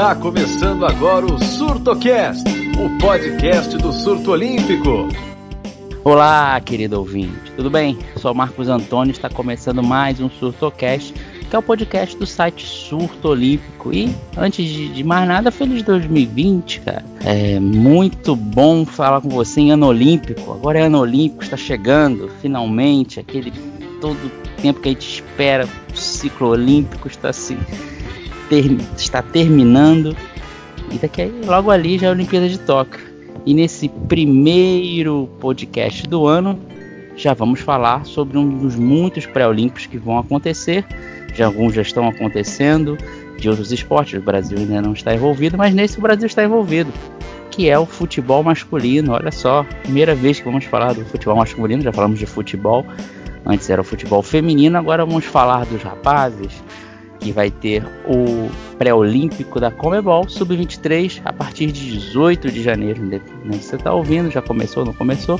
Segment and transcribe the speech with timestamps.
[0.00, 2.42] Está começando agora o SurtoCast,
[2.78, 5.06] o podcast do surto olímpico.
[6.02, 7.98] Olá, querido ouvinte, tudo bem?
[8.16, 13.28] Sou Marcos Antônio, está começando mais um SurtoCast, que é o podcast do site Surto
[13.28, 13.92] Olímpico.
[13.92, 17.04] E antes de, mais nada, feliz 2020, cara.
[17.22, 20.50] É muito bom falar com você em ano olímpico.
[20.50, 23.52] Agora é ano olímpico, está chegando, finalmente, aquele
[24.00, 27.54] todo tempo que a gente espera, o ciclo olímpico está se
[28.50, 28.66] ter,
[28.98, 30.14] está terminando.
[30.90, 33.00] E daqui a, logo ali já é a Olimpíada de Tóquio.
[33.46, 36.58] E nesse primeiro podcast do ano,
[37.16, 40.84] já vamos falar sobre um dos muitos pré-olímpicos que vão acontecer.
[41.34, 42.98] Já alguns já estão acontecendo
[43.38, 44.20] de outros esportes.
[44.20, 46.92] O Brasil ainda não está envolvido, mas nesse o Brasil está envolvido,
[47.50, 49.12] que é o futebol masculino.
[49.12, 51.82] Olha só, primeira vez que vamos falar do futebol masculino.
[51.82, 52.84] Já falamos de futebol,
[53.46, 56.52] antes era o futebol feminino, agora vamos falar dos rapazes
[57.20, 63.00] que vai ter o pré-olímpico da Comebol Sub-23 a partir de 18 de janeiro.
[63.46, 65.38] Você está ouvindo, já começou, não começou,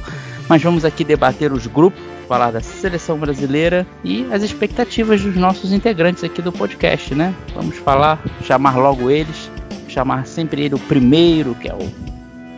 [0.49, 5.73] mas vamos aqui debater os grupos, falar da seleção brasileira e as expectativas dos nossos
[5.73, 7.35] integrantes aqui do podcast, né?
[7.55, 9.51] Vamos falar, chamar logo eles,
[9.89, 12.11] chamar sempre ele o primeiro, que é o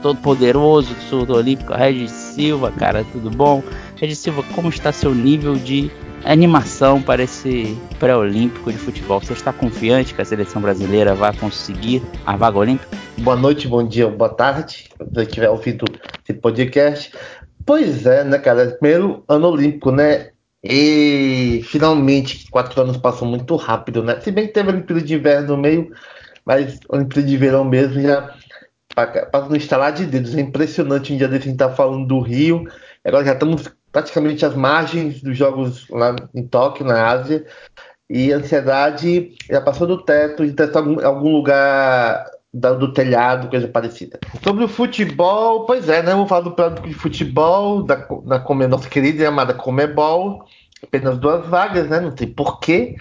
[0.03, 3.63] todo poderoso do Sul do Olímpico, Regis Silva, cara, tudo bom?
[3.97, 5.91] Regis Silva, como está seu nível de
[6.25, 9.21] animação para esse pré-olímpico de futebol.
[9.21, 12.97] Você está confiante que a seleção brasileira vai conseguir a vaga olímpica?
[13.19, 15.85] Boa noite, bom dia, boa tarde, se tiver ouvido
[16.23, 17.13] esse podcast.
[17.65, 18.67] Pois é, né, cara?
[18.81, 20.31] Primeiro ano olímpico, né?
[20.65, 24.21] E finalmente, quatro anos passam muito rápido, né?
[24.21, 25.93] Se bem que teve a Olimpíada de Inverno no meio,
[26.45, 28.35] mas a Olimpíada de Verão mesmo já
[28.95, 30.37] passa no instalar de dedos.
[30.37, 32.65] É impressionante um dia desse a gente tá falando do Rio.
[33.05, 37.45] Agora já estamos praticamente às margens dos jogos lá em Tóquio, na Ásia,
[38.09, 43.67] e a ansiedade já passou do teto e está em algum lugar do telhado, coisa
[43.67, 44.19] parecida.
[44.43, 46.13] Sobre o futebol, pois é, né?
[46.13, 50.45] Vamos falar do plano de futebol, da, da nossa querida e amada Comebol.
[50.83, 52.01] Apenas duas vagas, né?
[52.01, 52.97] Não sei porquê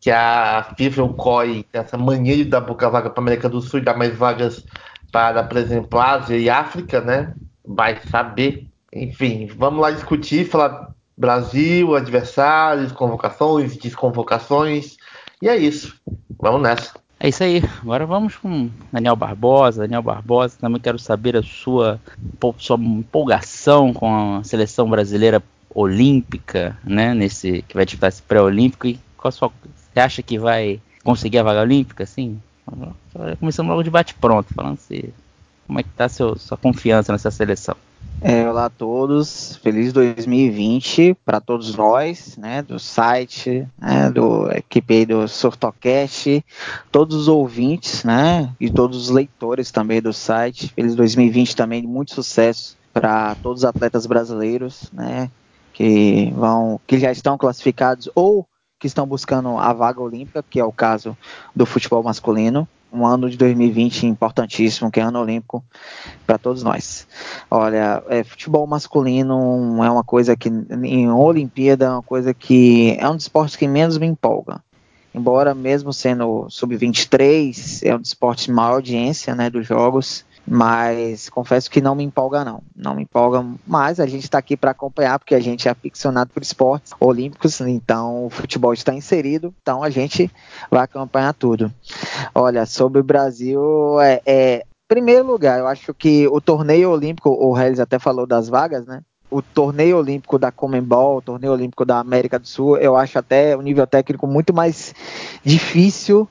[0.00, 3.48] que a FIFA o COI tem essa mania de dar pouca vaga para a América
[3.48, 4.64] do Sul e dar mais vagas
[5.12, 7.32] para, por exemplo, Ásia e África, né?
[7.64, 8.66] Vai saber
[9.02, 14.96] enfim, vamos lá discutir, falar Brasil, adversários, convocações, desconvocações.
[15.40, 15.98] E é isso.
[16.38, 16.92] Vamos nessa.
[17.18, 17.62] É isso aí.
[17.80, 19.82] Agora vamos com Daniel Barbosa.
[19.82, 21.98] Daniel Barbosa, também quero saber a sua,
[22.58, 27.14] sua empolgação com a seleção brasileira olímpica, né?
[27.14, 31.42] Nesse que vai disputar esse pré-olímpico e qual sua, você acha que vai conseguir a
[31.42, 32.04] vaga olímpica?
[32.04, 32.40] Assim,
[33.38, 35.12] começamos logo de bate pronto, falando se
[35.66, 37.76] como é que tá seu, sua confiança nessa seleção.
[38.28, 45.06] É, olá a todos, feliz 2020 para todos nós, né, do site, né, do equipe
[45.06, 46.44] do Sortocast,
[46.90, 50.72] todos os ouvintes, né, e todos os leitores também do site.
[50.74, 55.30] Feliz 2020 também, muito sucesso para todos os atletas brasileiros, né,
[55.72, 58.44] que vão, que já estão classificados ou
[58.80, 61.16] que estão buscando a vaga olímpica, que é o caso
[61.54, 65.64] do futebol masculino um ano de 2020 importantíssimo, que é ano olímpico
[66.26, 67.06] para todos nós.
[67.50, 73.08] Olha, é, futebol masculino é uma coisa que em Olimpíada é uma coisa que é
[73.08, 74.62] um dos esportes que menos me empolga.
[75.14, 81.28] Embora mesmo sendo sub-23, é um dos esportes de maior audiência, né, dos jogos mas
[81.28, 84.70] confesso que não me empolga não, não me empolga, mas a gente está aqui para
[84.70, 89.82] acompanhar porque a gente é aficionado por esportes olímpicos, então o futebol está inserido, então
[89.82, 90.30] a gente
[90.70, 91.72] vai acompanhar tudo.
[92.34, 97.52] Olha, sobre o Brasil, é, é primeiro lugar, eu acho que o torneio olímpico, o
[97.52, 99.02] Reis até falou das vagas, né?
[99.28, 103.56] O torneio olímpico da Comembol, o torneio olímpico da América do Sul, eu acho até
[103.56, 104.94] o nível técnico muito mais
[105.44, 106.28] difícil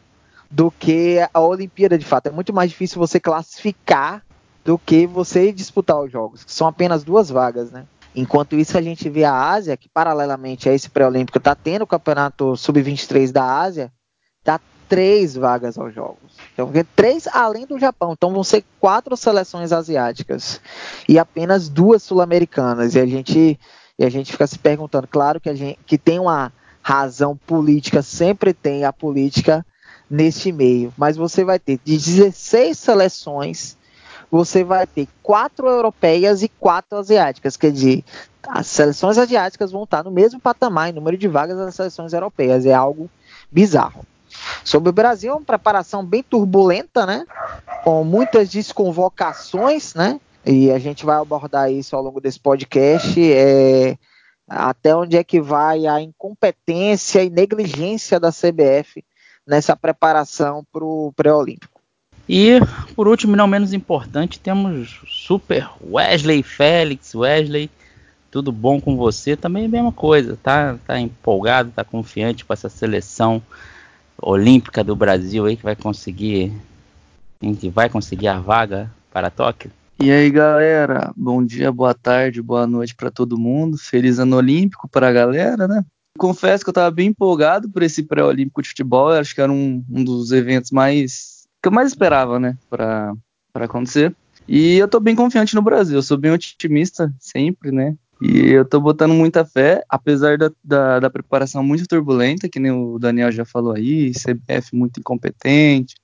[0.50, 2.28] do que a Olimpíada de fato.
[2.28, 4.24] É muito mais difícil você classificar
[4.64, 7.86] do que você disputar os jogos, que são apenas duas vagas, né?
[8.16, 11.88] Enquanto isso, a gente vê a Ásia, que paralelamente a esse pré-olímpico está tendo o
[11.88, 13.92] campeonato sub-23 da Ásia,
[14.44, 16.38] dá três vagas aos jogos.
[16.54, 18.14] Então, três além do Japão.
[18.14, 20.62] Então, vão ser quatro seleções asiáticas
[21.10, 22.96] e apenas duas sul-americanas.
[22.96, 23.60] E a gente
[23.98, 28.02] e a gente fica se perguntando, claro que a gente que tem uma razão política,
[28.02, 29.66] sempre tem a política
[30.10, 30.94] neste meio.
[30.98, 33.78] Mas você vai ter de 16 seleções,
[34.30, 37.58] você vai ter quatro europeias e quatro asiáticas.
[37.58, 38.04] Quer dizer,
[38.48, 42.66] as seleções asiáticas vão estar no mesmo patamar em número de vagas das seleções europeias.
[42.66, 43.10] É algo
[43.52, 44.06] bizarro.
[44.64, 47.26] Sobre o Brasil, uma preparação bem turbulenta, né?
[47.84, 50.20] Com muitas desconvocações, né?
[50.46, 53.20] E a gente vai abordar isso ao longo desse podcast.
[53.32, 53.98] É,
[54.48, 59.04] até onde é que vai a incompetência e negligência da CBF
[59.48, 61.82] nessa preparação para o pré-olímpico.
[62.28, 62.60] E
[62.96, 67.14] por último, e não menos importante, temos Super Wesley Félix.
[67.14, 67.70] Wesley,
[68.32, 69.38] tudo bom com você?
[69.38, 73.42] Também é a mesma coisa, tá, tá empolgado, tá confiante com essa seleção
[74.22, 76.52] olímpica do Brasil aí que vai conseguir,
[77.40, 79.72] que vai conseguir a vaga para Tóquio?
[80.00, 83.78] E aí, galera, bom dia, boa tarde, boa noite para todo mundo.
[83.78, 85.86] Feliz ano olímpico para a galera, né?
[86.18, 89.12] Confesso que eu estava bem empolgado por esse pré-olímpico de futebol.
[89.12, 93.14] Eu acho que era um, um, dos eventos mais que eu mais esperava, né, para
[93.56, 94.16] acontecer.
[94.48, 95.98] E eu tô bem confiante no Brasil.
[95.98, 97.96] Eu sou bem otimista sempre, né?
[98.22, 102.72] E eu tô botando muita fé, apesar da, da, da, preparação muito turbulenta, que nem
[102.72, 105.96] o Daniel já falou aí, CBF muito incompetente,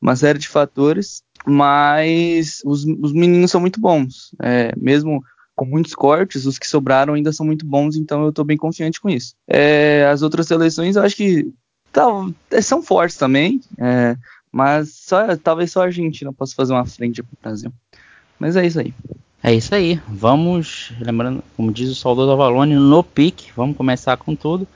[0.00, 4.34] uma série de fatores mas os, os meninos são muito bons.
[4.42, 5.22] É, mesmo
[5.56, 9.00] com muitos cortes, os que sobraram ainda são muito bons, então eu estou bem confiante
[9.00, 9.34] com isso.
[9.48, 11.50] É, as outras seleções eu acho que
[11.90, 12.04] tá,
[12.62, 14.16] são fortes também, é,
[14.52, 17.72] mas só, talvez só a Argentina possa fazer uma frente para o Brasil.
[18.38, 18.92] Mas é isso aí.
[19.42, 20.00] É isso aí.
[20.08, 23.50] Vamos, lembrando, como diz o saudoso Avalone, no pique.
[23.56, 24.66] Vamos começar com tudo.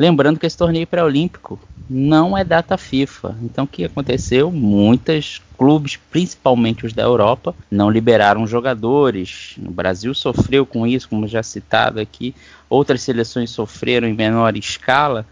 [0.00, 3.36] Lembrando que esse torneio pré-olímpico não é data FIFA.
[3.42, 4.50] Então o que aconteceu?
[4.50, 9.56] Muitos clubes, principalmente os da Europa, não liberaram jogadores.
[9.58, 12.34] O Brasil sofreu com isso, como já citado aqui.
[12.66, 15.26] Outras seleções sofreram em menor escala,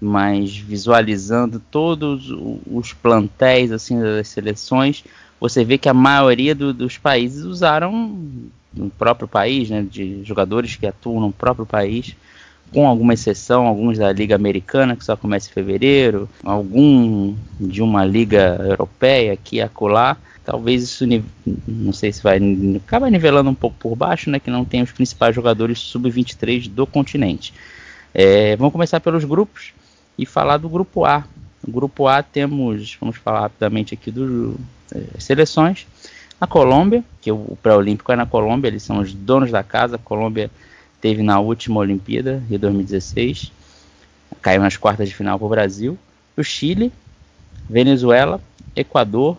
[0.00, 2.32] mas visualizando todos
[2.64, 5.02] os plantéis assim das seleções,
[5.40, 8.16] você vê que a maioria do, dos países usaram
[8.72, 12.14] no próprio país, né, de jogadores que atuam no próprio país
[12.72, 18.04] com alguma exceção, alguns da Liga Americana, que só começa em fevereiro, algum de uma
[18.04, 20.16] Liga Europeia aqui e acolá.
[20.44, 21.04] Talvez isso,
[21.68, 22.40] não sei se vai,
[22.84, 26.86] acaba nivelando um pouco por baixo, né, que não tem os principais jogadores sub-23 do
[26.86, 27.54] continente.
[28.12, 29.72] É, vamos começar pelos grupos
[30.18, 31.24] e falar do grupo A.
[31.64, 34.56] No grupo A temos, vamos falar rapidamente aqui dos
[34.92, 35.86] é, seleções.
[36.40, 39.94] A Colômbia, que o pré-olímpico é na Colômbia, eles são os donos da casa.
[39.94, 40.50] A Colômbia
[41.02, 43.50] teve na última Olimpíada, de 2016,
[44.40, 45.98] caiu nas quartas de final para o Brasil,
[46.36, 46.92] o Chile,
[47.68, 48.40] Venezuela,
[48.74, 49.36] Equador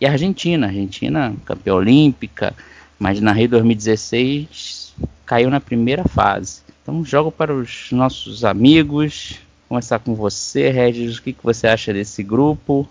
[0.00, 0.68] e Argentina.
[0.68, 2.54] Argentina, campeã olímpica,
[2.96, 4.94] mas na Rio 2016
[5.26, 6.60] caiu na primeira fase.
[6.80, 9.40] Então, jogo para os nossos amigos.
[9.68, 11.18] Começar com você, Regis.
[11.18, 12.88] O que, que você acha desse grupo?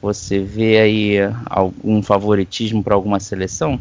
[0.00, 1.16] Você vê aí
[1.46, 3.80] algum favoritismo para alguma seleção?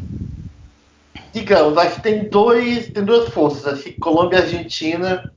[1.39, 3.73] Digamos, acho que tem, dois, tem duas forças.
[3.73, 5.31] Acho que Colômbia e Argentina,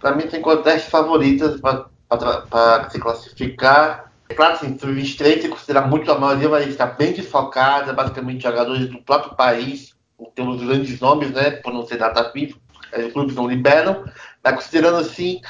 [0.00, 4.12] para mim, tem contestes favoritas para se classificar.
[4.28, 8.42] É claro, assim, o 23 se considera muito a maioria, mas está bem desfocada, basicamente
[8.42, 9.94] jogadores do próprio país,
[10.34, 12.58] tem os grandes nomes, né, por não ser data FIFA,
[13.06, 14.04] os clubes não liberam,
[14.44, 15.40] mas considerando assim,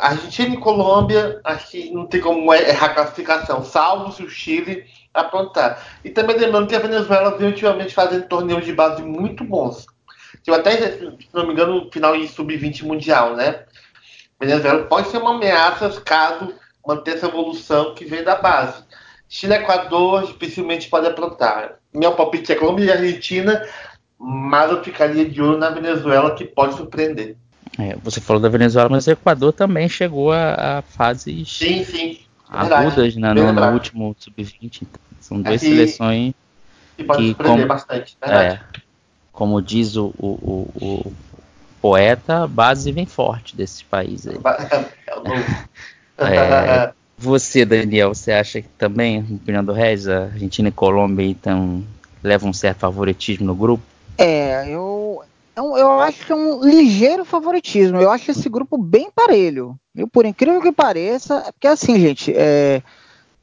[0.00, 4.84] Argentina e Colômbia, acho que não tem como errar a classificação, salvo se o Chile
[5.20, 5.82] aprontar.
[6.04, 9.86] E também lembrando que a Venezuela vem ultimamente fazendo torneios de base muito bons.
[10.46, 13.64] Eu até, se não me engano, final em sub-20 mundial, né?
[14.38, 16.54] Venezuela pode ser uma ameaça caso
[16.86, 18.84] manter essa evolução que vem da base.
[19.28, 21.78] Chile e Equador dificilmente pode aprontar.
[21.92, 23.66] Meu palpite é Colômbia e Argentina,
[24.18, 27.36] mas eu ficaria de olho na Venezuela que pode surpreender.
[27.78, 31.84] É, você falou da Venezuela, mas o Equador também chegou a, a fases sim,
[32.48, 34.82] agudas né, no, no, último sub-20.
[35.20, 36.34] São duas é, seleções
[36.96, 38.58] que, que como, bastante, é,
[39.32, 41.12] como diz o, o, o, o,
[41.80, 44.38] poeta, a base vem forte desses países aí.
[46.18, 51.84] é, você, Daniel, você acha que também, opinião do Regis, a Argentina e Colômbia então,
[52.22, 53.84] levam um certo favoritismo no grupo?
[54.18, 54.95] É, eu,
[55.56, 57.98] eu, eu acho que é um ligeiro favoritismo.
[57.98, 59.78] Eu acho esse grupo bem parelho.
[59.94, 62.82] Eu, por incrível que pareça, porque assim, gente, é,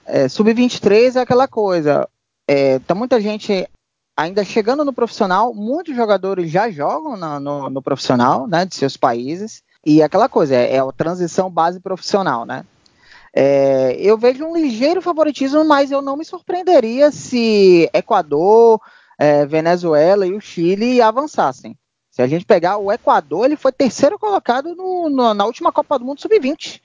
[0.05, 2.07] é, Sub-23 é aquela coisa.
[2.47, 3.67] É, tá muita gente
[4.15, 8.95] ainda chegando no profissional, muitos jogadores já jogam no, no, no profissional, né, de seus
[8.95, 12.63] países, e é aquela coisa, é, é a transição base profissional, né.
[13.35, 18.79] É, eu vejo um ligeiro favoritismo, mas eu não me surpreenderia se Equador,
[19.17, 21.75] é, Venezuela e o Chile avançassem.
[22.13, 25.97] Se a gente pegar o Equador, ele foi terceiro colocado no, no, na última Copa
[25.97, 26.79] do Mundo Sub-20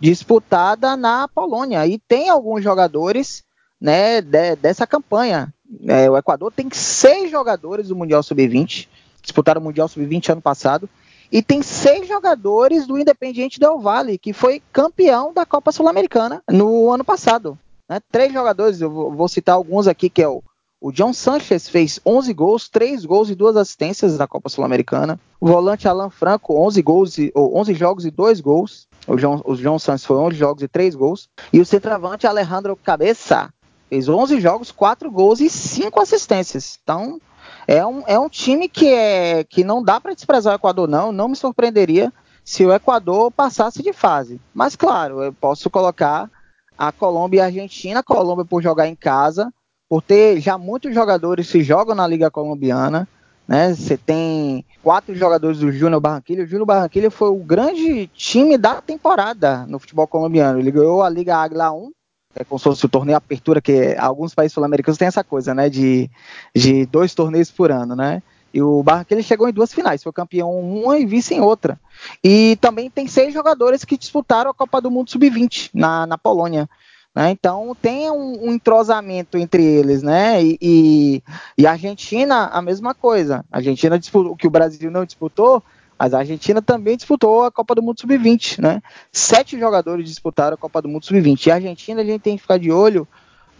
[0.00, 1.86] disputada na Polônia.
[1.86, 3.44] E tem alguns jogadores
[3.80, 5.54] né, de, dessa campanha.
[5.86, 8.88] É, o Equador tem seis jogadores do Mundial Sub-20,
[9.22, 10.90] disputaram o Mundial Sub-20 ano passado,
[11.30, 16.90] e tem seis jogadores do Independiente Del Valle, que foi campeão da Copa Sul-Americana no
[16.90, 17.56] ano passado.
[17.88, 18.00] Né?
[18.10, 20.42] Três jogadores, eu vou citar alguns aqui, que é o
[20.82, 25.18] o John Sanchez fez 11 gols, 3 gols e 2 assistências na Copa Sul-Americana.
[25.40, 28.88] O volante Alan Franco, 11 gols e, ou 11 jogos e 2 gols.
[29.06, 31.28] O John, o John Sanchez foi 11 jogos e 3 gols.
[31.52, 33.50] E o centroavante Alejandro Cabeça
[33.92, 36.78] Fez 11 jogos, 4 gols e 5 assistências.
[36.82, 37.20] Então,
[37.68, 41.12] é um, é um time que, é, que não dá para desprezar o Equador, não.
[41.12, 42.10] Não me surpreenderia
[42.42, 44.40] se o Equador passasse de fase.
[44.54, 46.30] Mas, claro, eu posso colocar
[46.78, 48.00] a Colômbia e a Argentina.
[48.00, 49.52] A Colômbia por jogar em casa,
[49.92, 53.06] por ter já muitos jogadores que jogam na Liga Colombiana.
[53.46, 53.74] Né?
[53.74, 56.44] Você tem quatro jogadores do Júnior Barranquilla.
[56.44, 60.58] O Júnior Barranquilla foi o grande time da temporada no futebol colombiano.
[60.58, 61.92] Ele ganhou a Liga Águila 1,
[62.36, 65.68] é como se fosse o torneio apertura, que alguns países sul-americanos têm essa coisa, né?
[65.68, 66.10] De,
[66.56, 68.22] de dois torneios por ano, né?
[68.54, 71.78] E o Barranquilla chegou em duas finais, foi campeão uma e vice em outra.
[72.24, 76.66] E também tem seis jogadores que disputaram a Copa do Mundo Sub-20 na, na Polônia.
[77.14, 77.30] Né?
[77.30, 80.42] Então tem um, um, entrosamento entre eles, né?
[80.42, 81.22] E, e,
[81.58, 83.44] e, a Argentina, a mesma coisa.
[83.52, 85.62] A Argentina disputou, o que o Brasil não disputou,
[85.98, 88.82] mas a Argentina também disputou a Copa do Mundo Sub-20, né?
[89.12, 91.46] Sete jogadores disputaram a Copa do Mundo Sub-20.
[91.46, 93.06] E a Argentina a gente tem que ficar de olho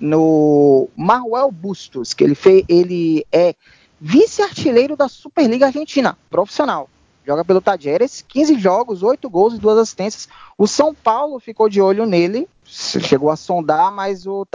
[0.00, 3.54] no Manuel Bustos, que ele fez, ele é
[4.00, 6.88] vice-artilheiro da Superliga Argentina, profissional.
[7.24, 10.28] Joga pelo Tajeres, 15 jogos, 8 gols e 2 assistências.
[10.58, 14.46] O São Paulo ficou de olho nele, chegou a sondar, mas o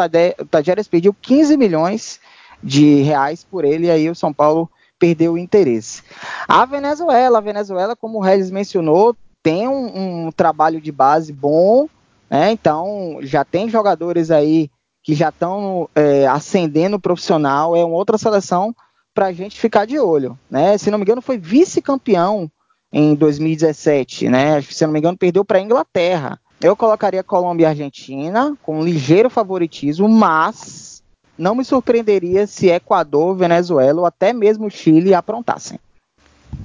[0.51, 2.19] Tajeres pediu 15 milhões
[2.62, 4.69] de reais por ele, e aí o São Paulo
[5.00, 6.03] perdeu o interesse.
[6.47, 11.88] A Venezuela, a Venezuela, como o Regis mencionou, tem um, um trabalho de base bom,
[12.29, 12.51] né?
[12.51, 14.69] Então já tem jogadores aí
[15.03, 18.75] que já estão é, ascendendo profissional, é uma outra seleção
[19.13, 20.77] para a gente ficar de olho, né?
[20.77, 22.51] Se não me engano, foi vice-campeão
[22.91, 24.62] em 2017, né?
[24.62, 26.39] Se não me engano, perdeu para a Inglaterra.
[26.60, 31.03] Eu colocaria Colômbia e Argentina com um ligeiro favoritismo, mas
[31.38, 35.79] não me surpreenderia se Equador, Venezuela ou até mesmo Chile aprontassem.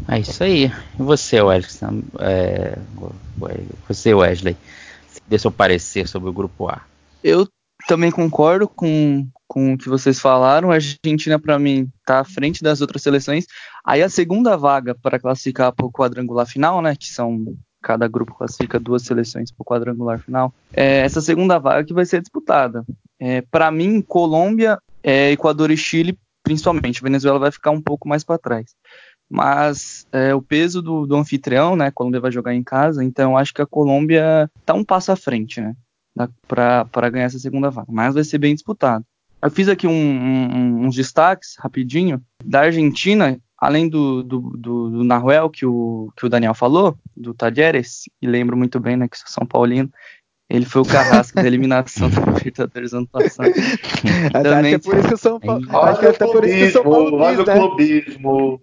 [0.09, 0.73] É isso aí.
[0.99, 2.03] E você, Wesley?
[2.19, 2.79] É,
[3.87, 4.57] você, Wesley,
[5.29, 6.81] dê seu parecer sobre o grupo A.
[7.23, 7.47] Eu
[7.87, 10.71] também concordo com, com o que vocês falaram.
[10.71, 13.45] A Argentina, para mim, está à frente das outras seleções.
[13.85, 16.97] Aí a segunda vaga para classificar para o quadrangular final, né?
[16.97, 17.45] Que são
[17.83, 20.55] cada grupo classifica duas seleções para o quadrangular final.
[20.73, 22.83] É essa segunda vaga que vai ser disputada.
[23.21, 27.03] É, para mim, Colômbia, é, Equador e Chile, principalmente.
[27.03, 28.71] Venezuela vai ficar um pouco mais para trás.
[29.29, 31.89] Mas é, o peso do, do, anfitrião, né?
[31.89, 35.17] A Colômbia vai jogar em casa, então acho que a Colômbia está um passo à
[35.17, 35.75] frente, né?
[36.47, 37.91] para ganhar essa segunda vaga.
[37.91, 39.05] Mas vai ser bem disputado.
[39.43, 45.05] Eu fiz aqui um, um, uns destaques rapidinho da Argentina, além do, do, do, do
[45.05, 49.19] Nahuel que o, que o Daniel falou, do Tajeres, e lembro muito bem né, que
[49.19, 49.91] sou São Paulino,
[50.49, 53.53] ele foi o carrasco da eliminação do Libertadores ano passado.
[54.33, 54.75] Também...
[54.75, 55.79] Acho que é por isso que o São Paulo.
[55.79, 57.55] Acho que até por isso que o São Paulo quis, né?
[57.57, 58.61] clubismo.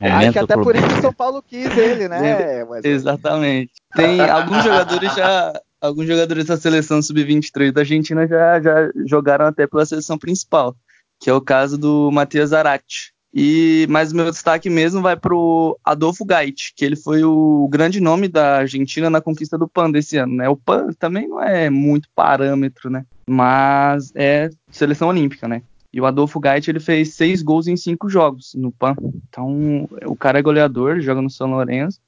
[0.00, 2.64] Acho que até por isso que o São Paulo quis ele, né?
[2.84, 3.72] Exatamente.
[3.96, 9.66] Tem alguns jogadores já alguns jogadores da seleção sub-23 da Argentina já, já jogaram até
[9.66, 10.76] pela seleção principal,
[11.18, 13.12] que é o caso do Matias Zarate.
[13.32, 18.00] E mas meu destaque mesmo vai para o Adolfo Gait, que ele foi o grande
[18.00, 20.48] nome da Argentina na conquista do PAN desse ano, né?
[20.48, 23.06] O PAN também não é muito parâmetro, né?
[23.28, 25.62] Mas é seleção olímpica, né?
[25.92, 28.96] E o Adolfo Gait ele fez seis gols em cinco jogos no PAN.
[29.28, 32.00] Então o cara é goleador, joga no São Lourenço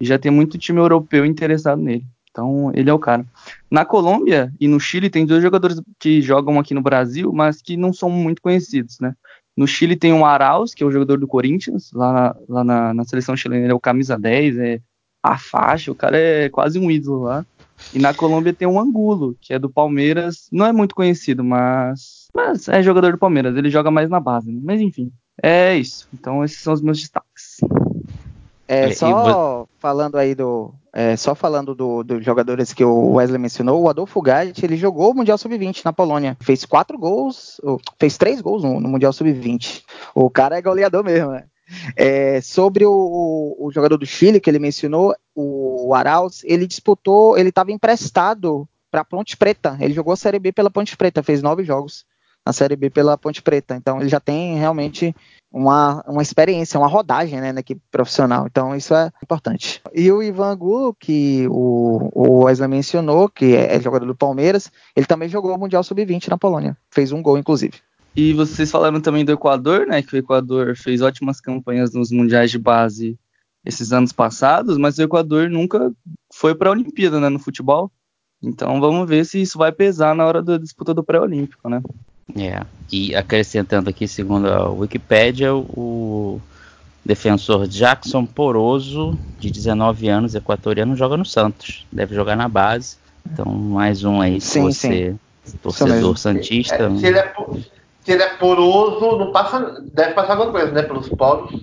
[0.00, 2.06] e já tem muito time europeu interessado nele.
[2.38, 3.26] Então, ele é o cara.
[3.68, 7.76] Na Colômbia e no Chile tem dois jogadores que jogam aqui no Brasil, mas que
[7.76, 9.12] não são muito conhecidos, né?
[9.56, 12.94] No Chile tem o Arauz, que é o jogador do Corinthians, lá na, lá na,
[12.94, 14.80] na seleção chilena ele é o camisa 10, é
[15.20, 17.44] a faixa, o cara é quase um ídolo lá.
[17.92, 22.28] E na Colômbia tem o Angulo, que é do Palmeiras, não é muito conhecido, mas,
[22.32, 24.60] mas é jogador do Palmeiras, ele joga mais na base, né?
[24.62, 25.10] mas enfim,
[25.42, 26.06] é isso.
[26.14, 27.56] Então esses são os meus destaques.
[28.68, 30.74] É, só falando aí do.
[30.92, 35.10] É, só falando dos do jogadores que o Wesley mencionou, o Adolfo Gatti, ele jogou
[35.10, 36.36] o Mundial Sub-20 na Polônia.
[36.40, 37.58] Fez quatro gols,
[37.98, 39.82] fez três gols no, no Mundial Sub-20.
[40.14, 41.44] O cara é goleador mesmo, né?
[41.96, 46.66] É, sobre o, o, o, jogador do Chile que ele mencionou, o, o Arauz, ele
[46.66, 49.76] disputou, ele estava emprestado para Ponte Preta.
[49.80, 52.06] Ele jogou a Série B pela Ponte Preta, fez nove jogos
[52.48, 53.76] na Série B pela Ponte Preta.
[53.76, 55.14] Então ele já tem realmente
[55.52, 58.46] uma, uma experiência, uma rodagem né, na equipe profissional.
[58.46, 59.82] Então isso é importante.
[59.94, 64.72] E o Ivan Gulo, que o, o Wesley mencionou, que é, é jogador do Palmeiras,
[64.96, 66.74] ele também jogou o Mundial Sub-20 na Polônia.
[66.90, 67.74] Fez um gol, inclusive.
[68.16, 70.02] E vocês falaram também do Equador, né?
[70.02, 73.18] Que o Equador fez ótimas campanhas nos mundiais de base
[73.62, 75.92] esses anos passados, mas o Equador nunca
[76.32, 77.28] foi para a Olimpíada, né?
[77.28, 77.92] No futebol.
[78.42, 81.82] Então vamos ver se isso vai pesar na hora da disputa do pré-olímpico, né?
[82.36, 82.62] É.
[82.90, 86.40] E acrescentando aqui, segundo a Wikipédia, o
[87.04, 91.86] defensor Jackson Poroso, de 19 anos, equatoriano, joga no Santos.
[91.90, 92.96] Deve jogar na base.
[93.30, 95.58] Então, mais um aí, se você, sim.
[95.62, 96.74] torcedor santista.
[96.74, 97.32] É, se, ele é,
[98.04, 100.82] se ele é poroso, não passa, deve passar alguma coisa, né?
[100.82, 101.62] Pelos poros.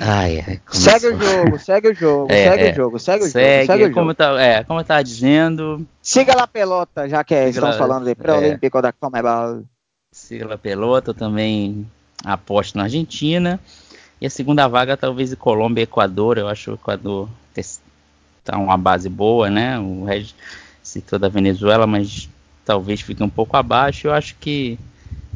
[0.00, 3.28] Ai, ai, segue o jogo, segue o jogo, é, segue é, o jogo, segue o
[3.28, 4.14] segue, jogo, segue como o jogo.
[4.14, 5.86] Tá, é, como eu tava dizendo.
[6.00, 9.62] Siga lá pelota, já que estão falando de pré-olímpico é, da Comebol.
[10.24, 11.86] Siga lá pelota, também
[12.24, 13.60] aposto na Argentina.
[14.18, 17.28] E a segunda vaga talvez Colômbia e Equador, eu acho que o Equador
[18.42, 19.78] tá uma base boa, né?
[19.78, 20.28] O Red
[20.82, 22.26] citou da Venezuela, mas
[22.64, 24.06] talvez fique um pouco abaixo.
[24.06, 24.78] Eu acho que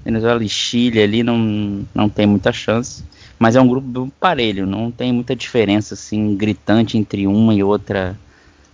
[0.03, 3.05] Venezuela e Chile ali não, não tem muita chance.
[3.39, 8.19] Mas é um grupo parelho, não tem muita diferença assim gritante entre uma e outra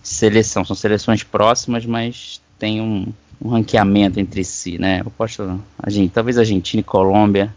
[0.01, 0.65] seleção.
[0.65, 5.03] São seleções próximas, mas tem um, um ranqueamento entre si, né?
[5.05, 7.55] Eu posto a gente, talvez Argentina e Colômbia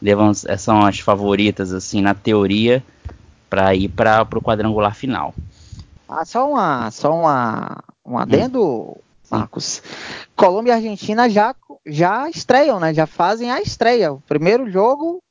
[0.00, 2.82] devam, são as favoritas assim na teoria
[3.48, 5.34] para ir para o quadrangular final.
[6.08, 8.96] Ah, só uma, só uma, um adendo, hum.
[9.30, 9.82] Marcos.
[10.36, 11.54] Colômbia e Argentina já
[11.86, 12.94] já estreiam, né?
[12.94, 14.12] Já fazem a estreia.
[14.12, 15.22] O primeiro jogo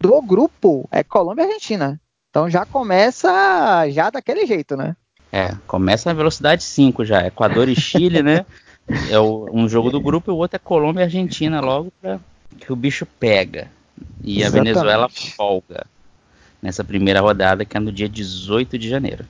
[0.00, 2.00] do grupo é Colômbia e Argentina.
[2.30, 4.96] Então já começa já daquele jeito, né?
[5.32, 7.26] É, começa na velocidade 5 já.
[7.26, 8.44] Equador e Chile, né?
[9.10, 12.20] É o, um jogo do grupo e o outro é Colômbia e Argentina logo para
[12.58, 13.70] que o bicho pega.
[14.22, 14.70] E Exatamente.
[14.70, 15.86] a Venezuela folga
[16.60, 19.24] nessa primeira rodada que é no dia 18 de janeiro.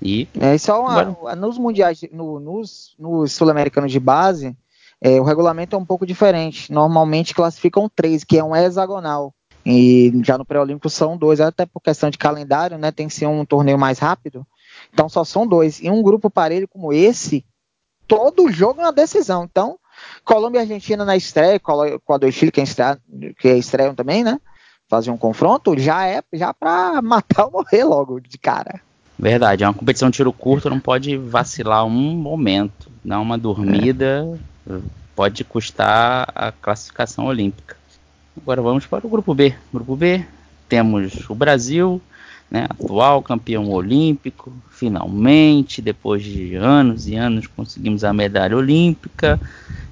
[0.00, 1.36] E é só uma, agora...
[1.36, 4.56] nos mundiais, no, nos, nos sul-americanos de base,
[5.00, 6.72] é, o regulamento é um pouco diferente.
[6.72, 9.34] Normalmente classificam três, que é um hexagonal.
[9.66, 12.90] E já no pré-olímpico são dois, até por questão de calendário, né?
[12.90, 14.46] Tem que ser um torneio mais rápido.
[14.92, 15.80] Então só são dois.
[15.80, 17.44] E um grupo parelho como esse,
[18.08, 19.44] todo jogo é uma decisão.
[19.44, 19.78] Então,
[20.24, 22.98] Colômbia e Argentina na estreia, Equador e Chile, que, é estreia,
[23.38, 24.40] que estreiam também, né?
[24.88, 28.80] Fazer um confronto, já é já para matar ou morrer logo de cara.
[29.18, 32.88] Verdade, é uma competição de tiro curto, não pode vacilar um momento.
[33.04, 34.78] Dar uma dormida é.
[35.14, 37.76] pode custar a classificação olímpica.
[38.40, 39.54] Agora vamos para o grupo B.
[39.72, 40.24] Grupo B,
[40.68, 42.00] temos o Brasil,
[42.50, 49.38] né, atual campeão olímpico, finalmente, depois de anos e anos, conseguimos a medalha olímpica.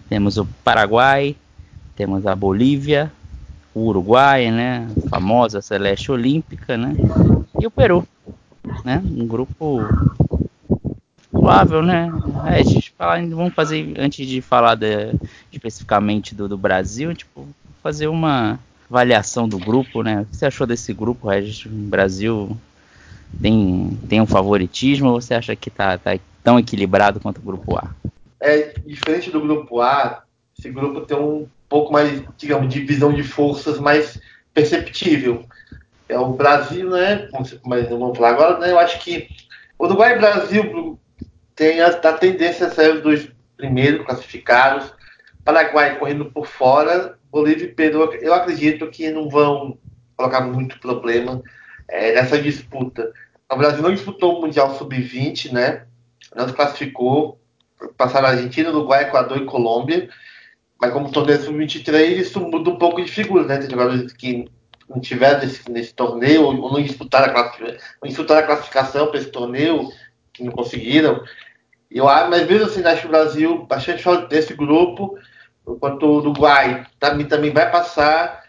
[0.09, 1.37] Temos o Paraguai,
[1.95, 3.12] temos a Bolívia,
[3.75, 6.95] o Uruguai, né, a famosa celeste olímpica, né,
[7.61, 8.07] e o Peru,
[8.85, 9.81] né, um grupo
[11.31, 12.11] suável, né?
[12.47, 15.12] É, vamos fazer antes de falar de,
[15.53, 17.47] especificamente do, do Brasil, tipo,
[17.83, 18.59] fazer uma
[18.90, 20.22] avaliação do grupo, né?
[20.22, 21.64] O que você achou desse grupo, Regis?
[21.66, 22.57] O Brasil
[23.40, 27.77] tem, tem um favoritismo ou você acha que tá, tá tão equilibrado quanto o grupo
[27.77, 27.90] A?
[28.40, 30.22] É diferente do grupo A,
[30.59, 34.20] esse grupo tem um pouco mais, digamos, de visão de forças mais
[34.55, 35.44] perceptível.
[36.09, 37.29] É o Brasil, né?
[37.64, 38.70] Mas vamos falar agora, né?
[38.70, 39.29] Eu acho que
[39.79, 40.99] Uruguai e Brasil
[41.55, 44.92] tem a, a tendência a ser os dois primeiros classificados.
[45.44, 49.77] Paraguai correndo por fora, Bolívia e Peru, eu acredito que não vão
[50.16, 51.42] colocar muito problema
[51.87, 53.12] é, nessa disputa.
[53.53, 55.85] O Brasil não disputou o Mundial Sub-20, né?
[56.35, 57.38] Não se classificou,
[57.99, 60.09] passaram Argentina, Uruguai, Equador e Colômbia.
[60.81, 63.59] Mas como torneio Sub-23, isso muda um pouco de figura, né?
[63.59, 64.46] Tem jogadores que
[64.88, 67.53] não tiveram nesse, nesse torneio, ou não disputaram a,
[68.03, 69.90] não disputaram a classificação para esse torneio,
[70.33, 71.22] que não conseguiram.
[71.90, 75.18] Eu, mas mesmo assim, acho o Brasil bastante fora desse grupo
[75.66, 78.44] enquanto o Uruguai também, também vai passar.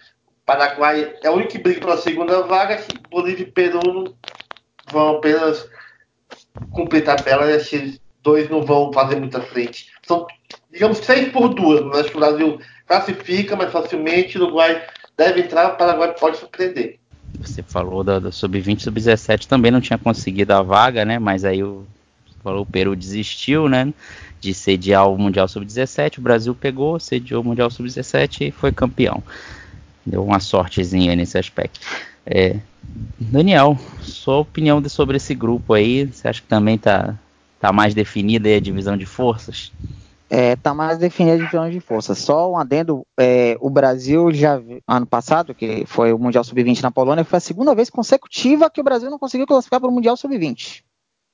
[0.46, 4.16] Paraguai é o único que briga pela segunda vaga, Bolívia e Peru
[4.90, 5.68] vão apenas
[6.72, 9.88] cumprir tabela, e esses dois não vão fazer muita frente.
[10.06, 10.26] São,
[10.72, 11.82] digamos, seis por duas.
[11.82, 14.82] Mas que o Brasil classifica mais facilmente, o Uruguai
[15.18, 17.00] deve entrar, o Paraguai pode surpreender.
[17.40, 21.20] Você falou da, da Sub-20 Sub-17 também não tinha conseguido a vaga, né?
[21.20, 21.86] Mas aí o,
[22.42, 23.94] falou, o Peru desistiu, né?
[24.40, 26.18] De sediar o Mundial Sub-17.
[26.18, 29.24] O Brasil pegou, sediou o Mundial Sub-17 e foi campeão.
[30.06, 31.80] Deu uma sortezinha nesse aspecto.
[32.26, 32.58] É,
[33.20, 36.06] Daniel, sua opinião sobre esse grupo aí?
[36.06, 37.16] Você acha que também está
[37.60, 39.72] tá mais definida a divisão de forças?
[40.30, 42.18] É, tá mais definida a divisão de forças.
[42.18, 46.92] Só um adendo, é, o Brasil já ano passado, que foi o Mundial Sub-20 na
[46.92, 50.18] Polônia, foi a segunda vez consecutiva que o Brasil não conseguiu classificar para o Mundial
[50.18, 50.84] Sub-20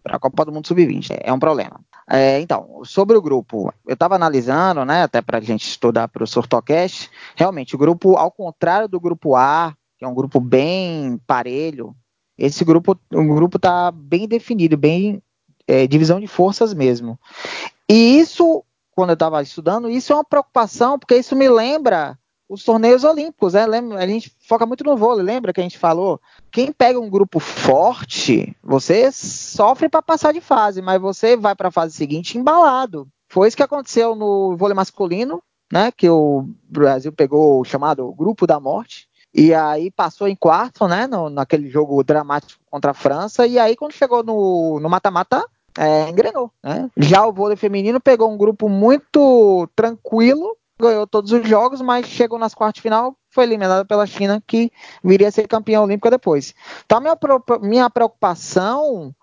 [0.04, 1.18] para a Copa do Mundo Sub-20.
[1.22, 1.80] É um problema.
[2.10, 6.24] É, então, sobre o grupo, eu estava analisando, né, até para a gente estudar para
[6.24, 11.18] o Surtocast, realmente, o grupo, ao contrário do grupo A, que é um grupo bem
[11.26, 11.96] parelho,
[12.38, 15.22] esse grupo, o grupo está bem definido, bem
[15.68, 17.18] é, divisão de forças mesmo.
[17.90, 22.18] E isso, quando eu estava estudando, isso é uma preocupação, porque isso me lembra
[22.54, 23.66] os torneios olímpicos, né?
[23.66, 26.22] Lembra, a gente foca muito no vôlei, lembra que a gente falou?
[26.52, 31.70] Quem pega um grupo forte, você sofre para passar de fase, mas você vai para
[31.70, 33.08] a fase seguinte embalado.
[33.30, 35.92] Foi isso que aconteceu no vôlei masculino, né?
[35.92, 39.08] Que o Brasil pegou o chamado Grupo da Morte.
[39.34, 41.08] E aí passou em quarto, né?
[41.08, 43.48] No, naquele jogo dramático contra a França.
[43.48, 45.44] E aí, quando chegou no mata-mata,
[45.78, 46.52] é, engrenou.
[46.64, 46.90] Né?
[46.98, 52.40] Já o vôlei feminino pegou um grupo muito tranquilo, ganhou todos os jogos, mas chegou
[52.40, 54.72] nas quartas de final, foi eliminada pela China, que
[55.04, 56.54] viria a ser campeã olímpica depois.
[56.86, 57.18] Então, minha,
[57.62, 59.14] minha preocupação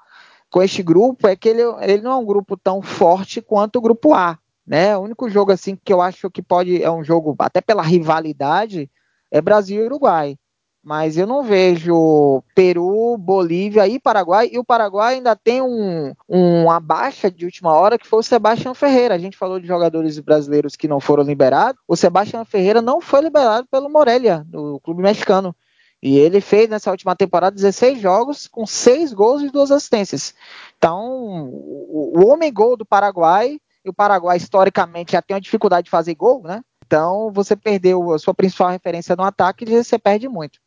[0.51, 3.81] com este grupo é que ele, ele não é um grupo tão forte quanto o
[3.81, 4.39] grupo A.
[4.67, 4.97] Né?
[4.97, 8.91] O único jogo assim que eu acho que pode é um jogo até pela rivalidade
[9.31, 10.37] é Brasil e Uruguai.
[10.83, 14.49] Mas eu não vejo Peru, Bolívia e Paraguai.
[14.51, 18.75] E o Paraguai ainda tem um, uma baixa de última hora que foi o Sebastião
[18.75, 19.15] Ferreira.
[19.15, 21.81] A gente falou de jogadores brasileiros que não foram liberados.
[21.87, 25.55] O Sebastião Ferreira não foi liberado pelo Morelia, do clube mexicano.
[26.03, 30.35] E ele fez nessa última temporada 16 jogos com 6 gols e 2 assistências.
[30.79, 35.91] Então, o, homem gol do Paraguai, e o Paraguai historicamente já tem uma dificuldade de
[35.91, 36.63] fazer gol, né?
[36.87, 40.59] Então, você perdeu a sua principal referência no ataque e você perde muito.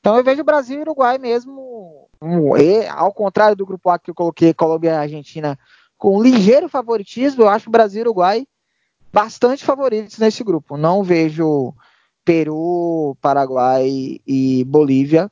[0.00, 3.90] Então, eu vejo o Brasil e o Uruguai mesmo, um, e, ao contrário do grupo
[3.90, 5.58] A que eu coloquei, Colômbia e Argentina,
[5.96, 8.46] com ligeiro favoritismo, eu acho o Brasil e o Uruguai
[9.12, 10.76] bastante favoritos nesse grupo.
[10.76, 11.74] Não vejo
[12.24, 15.30] Peru, Paraguai e Bolívia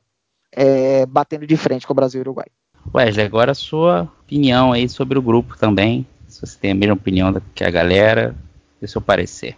[0.51, 2.47] é, batendo de frente com o Brasil e o Uruguai.
[2.93, 6.05] Wesley, agora a sua opinião aí sobre o grupo também.
[6.27, 8.35] Se você tem a mesma opinião que a galera,
[8.79, 9.57] dê seu parecer.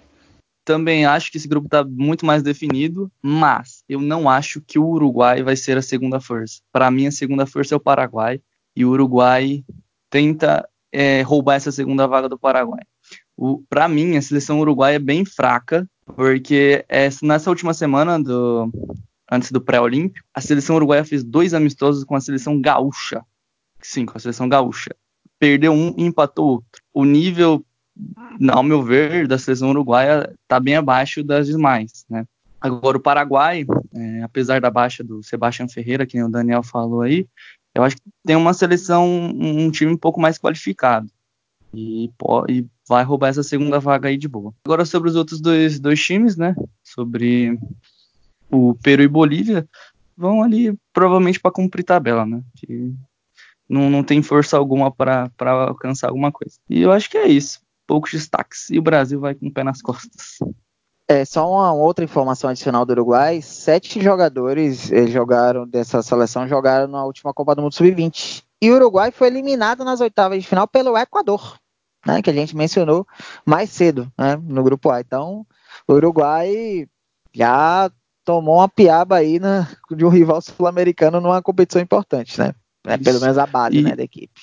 [0.64, 4.86] Também acho que esse grupo está muito mais definido, mas eu não acho que o
[4.86, 6.62] Uruguai vai ser a segunda força.
[6.72, 8.42] Para mim, a segunda força é o Paraguai
[8.74, 9.66] e o Uruguai
[10.10, 12.80] tenta é, roubar essa segunda vaga do Paraguai.
[13.70, 16.86] Para mim, a seleção uruguaia é bem fraca porque
[17.22, 18.72] nessa última semana do
[19.30, 23.26] antes do pré-olímpico, a seleção uruguaia fez dois amistosos com a seleção gaúcha.
[23.82, 24.96] Sim, com a seleção gaúcha.
[25.38, 26.82] Perdeu um e empatou outro.
[26.94, 27.66] O nível,
[28.50, 32.26] ao meu ver, da seleção uruguaia está bem abaixo das demais, né?
[32.62, 37.28] Agora, o Paraguai, é, apesar da baixa do Sebastião Ferreira, que o Daniel falou aí,
[37.74, 41.10] eu acho que tem uma seleção, um time um pouco mais qualificado.
[41.74, 42.12] E,
[42.50, 44.54] e vai roubar essa segunda vaga aí de boa.
[44.66, 46.54] Agora sobre os outros dois, dois times, né?
[46.84, 47.58] Sobre
[48.52, 49.68] o Peru e Bolívia,
[50.16, 52.44] vão ali provavelmente para cumprir tabela, né?
[52.58, 52.94] Que
[53.68, 55.32] não, não tem força alguma para
[55.68, 56.56] alcançar alguma coisa.
[56.70, 57.62] E eu acho que é isso.
[57.88, 58.70] Poucos destaques.
[58.70, 60.40] E o Brasil vai com o pé nas costas.
[61.12, 67.04] É, só uma outra informação adicional do Uruguai: sete jogadores jogaram dessa seleção jogaram na
[67.04, 68.44] última Copa do Mundo Sub-20.
[68.62, 71.60] E o Uruguai foi eliminado nas oitavas de final pelo Equador
[72.06, 73.06] né, que a gente mencionou
[73.46, 75.02] mais cedo né, no grupo A.
[75.02, 75.46] Então,
[75.86, 76.88] o Uruguai
[77.34, 77.92] já
[78.24, 82.54] tomou uma piaba aí na, de um rival sul-americano numa competição importante, né?
[82.88, 84.42] É, pelo menos a base e, né, da equipe.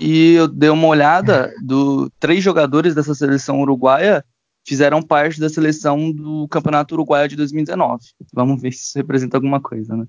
[0.00, 4.24] E eu dei uma olhada do três jogadores dessa seleção uruguaia
[4.64, 8.02] fizeram parte da seleção do Campeonato Uruguaio de 2019.
[8.32, 10.06] Vamos ver se isso representa alguma coisa, né?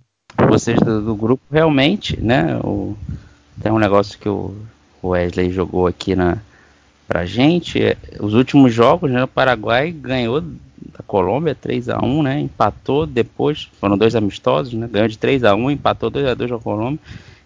[0.49, 2.57] Vocês do, do grupo realmente, né?
[2.63, 2.95] O,
[3.61, 4.55] tem um negócio que o
[5.03, 6.39] Wesley jogou aqui na,
[7.07, 7.81] pra gente.
[7.81, 12.39] É, os últimos jogos, né, o Paraguai ganhou da Colômbia 3 a 1 né?
[12.39, 14.87] Empatou depois, foram dois amistosos, né?
[14.89, 16.99] Ganhou de 3 a 1 empatou 2 a 2 com a Colômbia,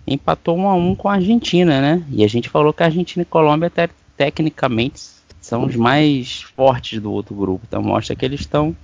[0.07, 2.03] empatou 1 a 1 com a Argentina, né?
[2.11, 5.18] E a gente falou que a Argentina e a Colômbia até tecnicamente
[5.49, 7.65] são os mais fortes do outro grupo.
[7.67, 8.75] Então mostra que eles estão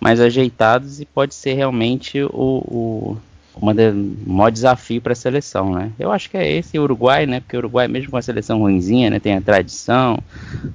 [0.00, 3.18] mais ajeitados e pode ser realmente o, o
[3.60, 5.90] um maior desafio para a seleção, né?
[5.98, 7.40] Eu acho que é esse o Uruguai, né?
[7.40, 9.18] Porque o Uruguai, mesmo com a seleção ruimzinha, né?
[9.18, 10.18] Tem a tradição,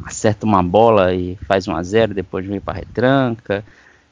[0.05, 3.63] acerta uma bola e faz 1 a 0 depois vem para retranca.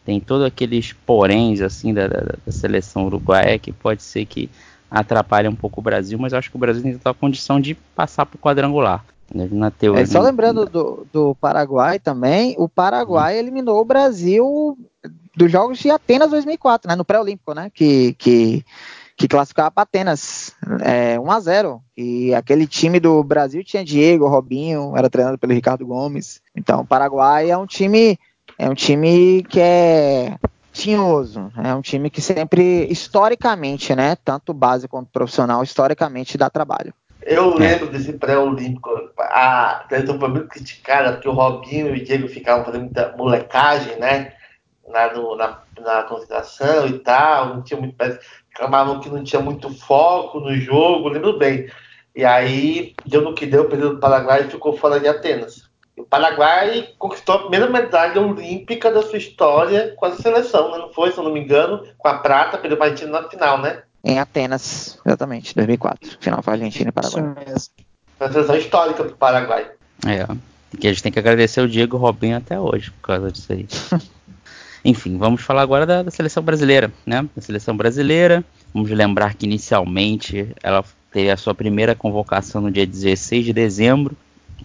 [0.06, 4.50] Tem todos aqueles poréns, assim, da, da, da, seleção uruguaia que pode ser que
[4.90, 7.76] atrapalhe um pouco o Brasil, mas eu acho que o Brasil tem a condição de
[7.76, 9.04] passar para o quadrangular.
[9.34, 9.48] Né?
[9.52, 10.04] Na teoria.
[10.04, 14.78] É, só lembrando do, do Paraguai também, o Paraguai eliminou o Brasil
[15.36, 18.66] dos Jogos de Atenas 2004, né, no pré-olímpico, né, que, que,
[19.16, 24.28] que classificava para Atenas é, 1 a 0 e aquele time do Brasil tinha Diego,
[24.28, 26.42] Robinho, era treinado pelo Ricardo Gomes.
[26.56, 28.20] Então, o Paraguai é um time
[28.58, 30.38] é um time que é
[30.72, 36.94] tinhoso, é um time que sempre historicamente, né, tanto base quanto profissional, historicamente dá trabalho.
[37.24, 42.28] Eu lembro desse pré-olímpico, a seleção foi muito criticada porque o Robinho e o Diego
[42.28, 44.34] ficavam fazendo muita molecagem, né?
[44.92, 47.96] na, no, na, na concentração e tal, não tinha muito,
[48.50, 51.70] reclamavam que não tinha muito foco no jogo, lembro bem.
[52.16, 55.70] E aí deu no que deu, perdeu o Paraguai e ficou fora de Atenas.
[55.98, 60.78] O Paraguai conquistou a primeira medalha olímpica da sua história com a seleção, né?
[60.78, 63.30] não foi, se eu não me engano, com a prata, perdeu para a Argentina na
[63.30, 63.84] final, né?
[64.04, 66.18] Em Atenas, exatamente, 2004.
[66.20, 67.24] Final para a Argentina e Paraguai.
[67.24, 67.70] Isso mesmo.
[68.20, 69.72] Uma seleção histórica para o Paraguai.
[70.06, 70.28] É.
[70.80, 73.68] Que a gente tem que agradecer o Diego Robinho até hoje por causa disso aí.
[74.84, 77.28] Enfim, vamos falar agora da, da, seleção brasileira, né?
[77.36, 78.44] Da seleção brasileira.
[78.74, 84.16] Vamos lembrar que inicialmente ela teve a sua primeira convocação no dia 16 de dezembro.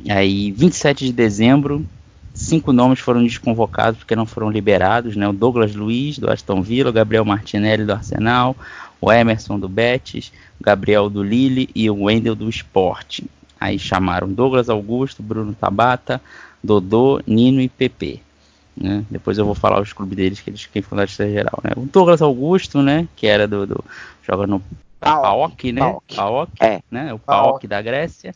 [0.09, 1.85] Aí, 27 de dezembro,
[2.33, 5.29] cinco nomes foram desconvocados porque não foram liberados, né?
[5.29, 8.57] O Douglas Luiz do Aston Villa, o Gabriel Martinelli do Arsenal,
[9.01, 13.27] o Emerson do Betis, o Gabriel do Lille e o Wendel do Sporting.
[13.59, 16.21] Aí chamaram Douglas Augusto, Bruno Tabata,
[16.63, 18.21] Dodô, Nino e PP.
[18.77, 19.05] Né?
[19.11, 21.71] Depois eu vou falar os clubes deles que eles quem foram da geral, né?
[21.77, 23.85] O Douglas Augusto, né, que era do, do
[24.23, 24.63] joga no
[25.01, 25.97] PAOK, né?
[26.15, 26.83] PAOK, é.
[26.91, 27.15] né?
[27.15, 28.35] O PAOK da Grécia.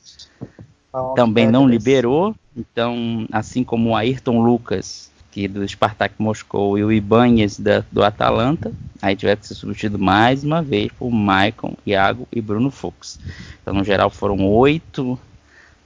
[0.90, 6.84] PAOK Também não liberou, então, assim como o Ayrton Lucas, que do Spartak Moscou, e
[6.84, 11.76] o Ibanez da, do Atalanta, aí tiveram que ser substituído mais uma vez por Maicon,
[11.86, 13.18] Iago e Bruno Fux.
[13.62, 15.18] Então, no geral, foram oito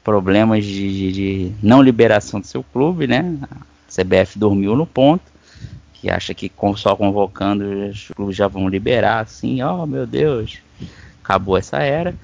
[0.02, 3.38] problemas de, de, de não liberação do seu clube, né?
[3.88, 5.24] CBF dormiu no ponto,
[5.94, 10.58] que acha que só convocando os clubes já vão liberar, assim, ó oh, meu Deus,
[11.22, 12.14] acabou essa era.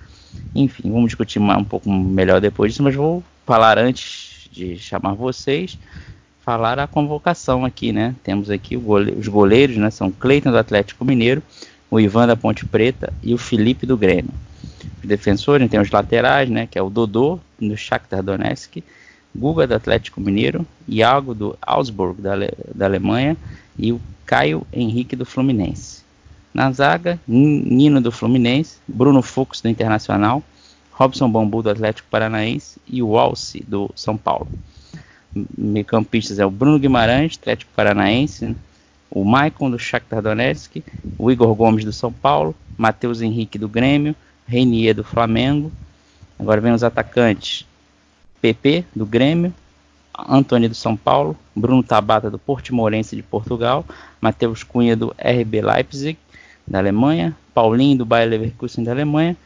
[0.54, 5.78] Enfim, vamos discutir um pouco melhor depois disso, mas vou falar antes de chamar vocês,
[6.50, 8.12] falar a convocação aqui, né?
[8.24, 9.88] Temos aqui gole os goleiros, né?
[9.88, 11.40] São Cleiton do Atlético Mineiro,
[11.88, 14.32] o Ivan da Ponte Preta e o Felipe do Grêmio.
[15.00, 16.66] Os defensores tem os laterais, né?
[16.66, 18.82] Que é o Dodô do Shakhtar Donetsk,
[19.32, 23.36] Guga do Atlético Mineiro, Iago do Augsburg da, Ale da Alemanha
[23.78, 26.02] e o Caio Henrique do Fluminense.
[26.52, 30.42] Na zaga, Nino do Fluminense, Bruno Fux do Internacional,
[30.90, 34.48] Robson Bambu do Atlético Paranaense e o Alce do São Paulo.
[35.56, 38.56] Meio-campistas é o Bruno Guimarães, Atlético Paranaense,
[39.10, 40.82] o Maicon do Shakhtar Donetsk,
[41.18, 44.14] o Igor Gomes do São Paulo, Matheus Henrique do Grêmio,
[44.46, 45.72] Reinier do Flamengo.
[46.38, 47.66] Agora vem os atacantes:
[48.40, 49.52] PP do Grêmio,
[50.28, 53.84] Antônio do São Paulo, Bruno Tabata do Portimorense de Portugal,
[54.20, 56.18] Matheus Cunha do RB Leipzig
[56.66, 59.36] da Alemanha, Paulinho do Bayer Leverkusen da Alemanha,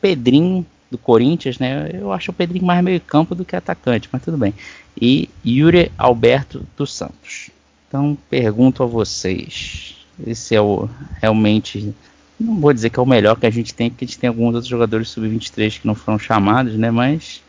[0.00, 1.90] Pedrinho do Corinthians, né?
[1.92, 4.54] Eu acho o Pedrinho mais meio campo do que atacante, mas tudo bem.
[5.00, 7.50] E Yuri Alberto dos Santos.
[7.88, 10.88] Então pergunto a vocês, esse é o
[11.20, 11.94] realmente
[12.38, 14.28] não vou dizer que é o melhor que a gente tem, porque a gente tem
[14.28, 16.90] alguns outros jogadores sub-23 que não foram chamados, né?
[16.90, 17.42] Mas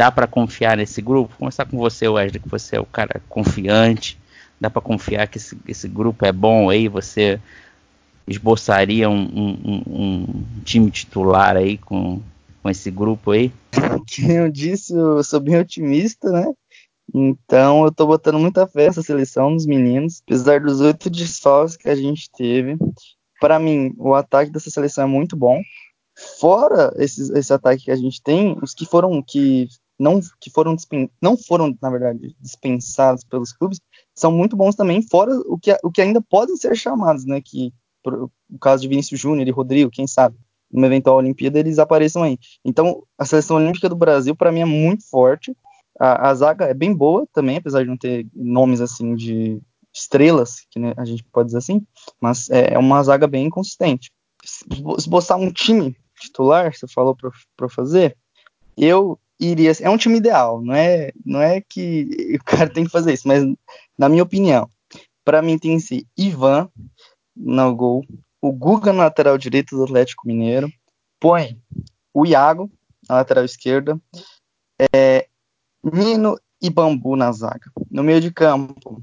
[0.00, 1.28] Dá para confiar nesse grupo?
[1.28, 4.18] Vou começar com você, Wesley, que você é o cara confiante.
[4.58, 6.88] Dá para confiar que esse, esse, grupo é bom aí?
[6.88, 7.38] Você
[8.26, 12.18] esboçaria um, um, um, time titular aí com,
[12.62, 13.52] com esse grupo aí?
[14.16, 16.50] Como eu disse, eu sou bem otimista, né?
[17.14, 21.88] Então eu tô botando muita fé nessa seleção dos meninos, apesar dos oito desfalques que
[21.88, 22.76] a gente teve.
[23.40, 25.60] Para mim, o ataque dessa seleção é muito bom.
[26.38, 29.68] Fora esses, esse ataque que a gente tem, os que foram que
[30.00, 30.74] não que foram
[31.20, 33.78] não foram na verdade dispensados pelos clubes
[34.14, 37.70] são muito bons também fora o que, o que ainda podem ser chamados né que
[38.02, 40.38] por, o caso de Vinícius Júnior e Rodrigo quem sabe
[40.72, 44.64] numa eventual Olimpíada eles apareçam aí então a seleção olímpica do Brasil para mim é
[44.64, 45.54] muito forte
[46.00, 49.60] a, a, zaga é bem boa também apesar de não ter nomes assim de
[49.94, 51.86] estrelas que a gente pode dizer assim
[52.20, 54.10] mas é, é uma zaga bem consistente.
[54.96, 57.16] Esboçar um time titular você falou
[57.56, 58.16] para fazer
[58.76, 62.90] eu iria é um time ideal, não é, não é que o cara tem que
[62.90, 63.42] fazer isso, mas
[63.96, 64.68] na minha opinião,
[65.24, 66.68] para mim tem que ser Ivan
[67.34, 68.04] no gol,
[68.40, 70.70] o Guga na lateral direita do Atlético Mineiro,
[71.18, 71.58] põe
[72.12, 72.70] o Iago
[73.08, 73.98] na lateral esquerda,
[74.94, 75.26] é,
[75.82, 77.70] Nino e Bambu na zaga.
[77.90, 79.02] No meio de campo,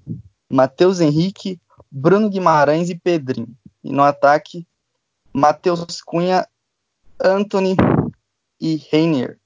[0.49, 1.59] Matheus Henrique,
[1.91, 3.49] Bruno Guimarães e Pedrinho.
[3.83, 4.65] E no ataque,
[5.33, 6.47] Matheus Cunha,
[7.19, 7.75] Anthony
[8.59, 9.39] e Reiner.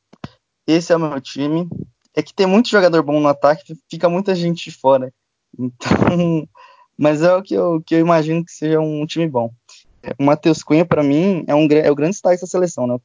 [0.67, 1.67] Esse é o meu time.
[2.13, 5.13] É que tem muito jogador bom no ataque, fica muita gente fora.
[5.57, 6.47] Então,
[6.97, 9.51] mas é o que eu, que eu imagino que seja um time bom.
[10.17, 12.97] O Matheus Cunha, para mim, é, um, é o grande destaque dessa seleção, né?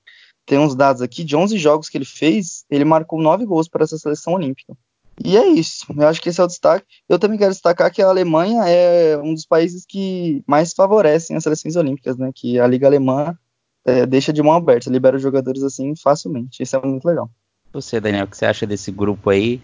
[0.47, 3.83] Tem uns dados aqui, de 11 jogos que ele fez, ele marcou 9 gols para
[3.83, 4.77] essa seleção olímpica.
[5.25, 6.87] E é isso, eu acho que esse é o destaque.
[7.09, 11.43] Eu também quero destacar que a Alemanha é um dos países que mais favorecem as
[11.43, 12.31] seleções olímpicas, né?
[12.35, 13.37] Que a Liga Alemã
[13.85, 16.63] é, deixa de mão aberta, libera os jogadores assim facilmente.
[16.63, 17.31] Isso é muito legal.
[17.73, 19.61] Você, Daniel, o que você acha desse grupo aí?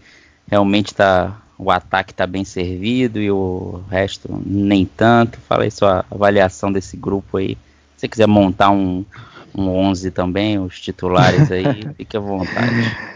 [0.47, 5.39] Realmente tá, o ataque está bem servido e o resto nem tanto.
[5.39, 7.55] Fala aí sua avaliação desse grupo aí.
[7.95, 9.05] Se você quiser montar um,
[9.55, 11.65] um 11 também, os titulares aí,
[11.97, 13.13] fique à vontade.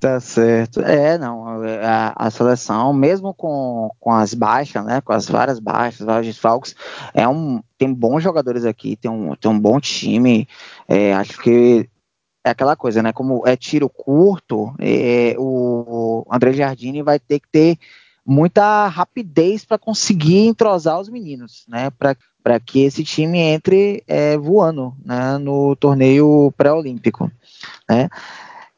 [0.00, 0.80] Tá certo.
[0.80, 6.04] É, não, a, a, seleção, mesmo com, com as baixas, né, com as várias baixas,
[6.04, 6.76] vários desfalques,
[7.14, 10.46] é um, tem bons jogadores aqui, tem um, tem um bom time,
[10.86, 11.88] é, acho que
[12.44, 13.12] é aquela coisa, né?
[13.14, 17.78] Como é tiro curto, é, o André Jardine vai ter que ter
[18.26, 21.90] muita rapidez para conseguir entrosar os meninos, né?
[21.90, 22.14] Para
[22.60, 25.38] que esse time entre é, voando né?
[25.38, 27.30] no torneio pré-olímpico,
[27.88, 28.08] né?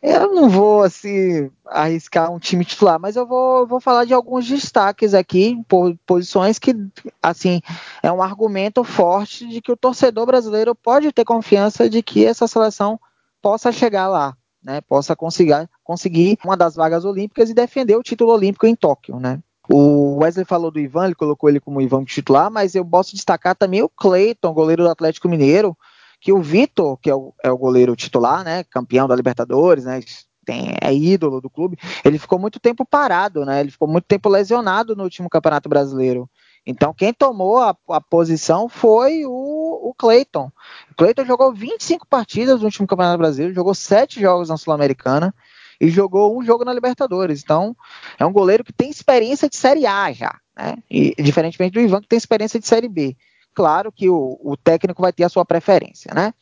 [0.09, 4.47] Eu não vou assim arriscar um time titular, mas eu vou, vou falar de alguns
[4.47, 5.59] destaques aqui,
[6.07, 6.77] posições que
[7.21, 7.61] assim
[8.03, 12.47] é um argumento forte de que o torcedor brasileiro pode ter confiança de que essa
[12.47, 13.01] seleção
[13.43, 14.81] possa chegar lá, né?
[14.81, 19.41] Possa conseguir, conseguir uma das vagas olímpicas e defender o título olímpico em Tóquio, né?
[19.69, 23.55] O Wesley falou do Ivan, ele colocou ele como Ivan titular, mas eu posso destacar
[23.55, 25.77] também o Cleiton, goleiro do Atlético Mineiro,
[26.21, 30.01] que o Vitor, que é o, é o goleiro titular, né, campeão da Libertadores, né,
[30.45, 34.29] tem, é ídolo do clube, ele ficou muito tempo parado, né, ele ficou muito tempo
[34.29, 36.31] lesionado no último Campeonato Brasileiro.
[36.65, 40.51] Então, quem tomou a, a posição foi o, o Cleiton.
[40.91, 45.33] O Cleiton jogou 25 partidas no último Campeonato Brasileiro, jogou 7 jogos na Sul-Americana
[45.81, 47.43] e jogou um jogo na Libertadores.
[47.43, 47.77] Então,
[48.19, 50.77] é um goleiro que tem experiência de Série A já, né?
[50.91, 53.17] E, diferentemente do Ivan, que tem experiência de Série B
[53.57, 56.35] claro que o, o, técnico vai ter a sua preferência, né?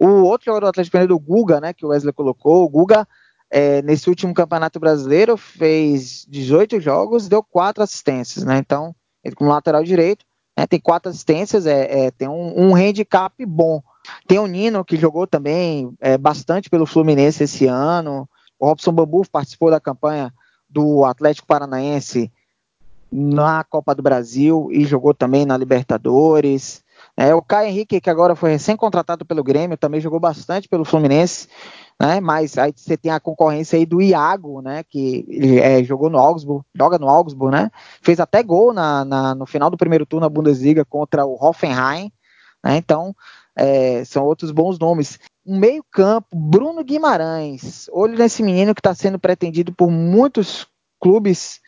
[0.00, 3.06] O outro jogador do Atlético Mineiro, o Guga, né, que o Wesley colocou, o Guga,
[3.50, 8.56] é, nesse último Campeonato Brasileiro, fez 18 jogos, deu quatro assistências, né?
[8.56, 10.24] Então, ele como lateral direito,
[10.58, 13.82] né, tem quatro assistências, é, é tem um, um, handicap bom.
[14.26, 18.28] Tem o Nino, que jogou também é, bastante pelo Fluminense esse ano.
[18.62, 20.32] O Robson Bambu participou da campanha
[20.70, 22.30] do Atlético Paranaense
[23.10, 26.80] na Copa do Brasil e jogou também na Libertadores.
[27.16, 31.48] É, o Caio Henrique, que agora foi recém-contratado pelo Grêmio, também jogou bastante pelo Fluminense,
[32.00, 32.20] né?
[32.20, 34.84] Mas aí você tem a concorrência aí do Iago, né?
[34.84, 35.26] Que
[35.60, 37.68] é, jogou no Augsburg, joga no Augsburg, né?
[38.00, 42.12] Fez até gol na, na, no final do primeiro turno na Bundesliga contra o Hoffenheim,
[42.64, 42.76] né?
[42.76, 43.12] Então,
[43.56, 45.18] é, são outros bons nomes.
[45.44, 47.88] Um meio-campo, Bruno Guimarães.
[47.92, 50.66] Olho nesse menino que está sendo pretendido por muitos
[51.00, 51.60] clubes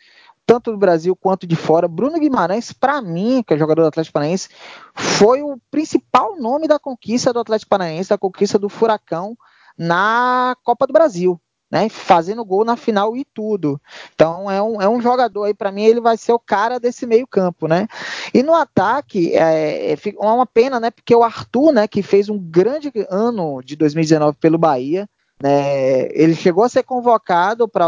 [0.45, 1.87] tanto do Brasil quanto de fora.
[1.87, 4.49] Bruno Guimarães, para mim, que é jogador do Atlético Paranaense,
[4.93, 9.35] foi o principal nome da conquista do Atlético Paranaense, da conquista do Furacão
[9.77, 11.41] na Copa do Brasil.
[11.75, 13.81] Né, fazendo gol na final e tudo.
[14.13, 17.05] Então é um, é um jogador aí, para mim, ele vai ser o cara desse
[17.05, 17.85] meio-campo, né?
[18.33, 20.89] E no ataque, é, é, é uma pena, né?
[20.89, 25.05] Porque o Arthur, né, que fez um grande ano de 2019 pelo Bahia,
[25.43, 27.85] né, ele chegou a ser convocado para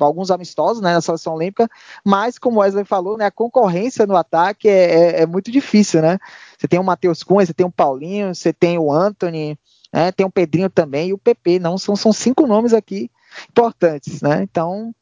[0.00, 1.68] alguns amistosos né, na seleção olímpica,
[2.02, 6.18] mas como Wesley falou, né, a concorrência no ataque é, é, é muito difícil, né?
[6.56, 9.58] Você tem o Matheus Cunha, você tem o Paulinho, você tem o Anthony,
[9.92, 11.58] né, tem o Pedrinho também e o PP.
[11.58, 13.10] Não são, são cinco nomes aqui
[13.48, 14.42] importantes, né?
[14.42, 14.94] Então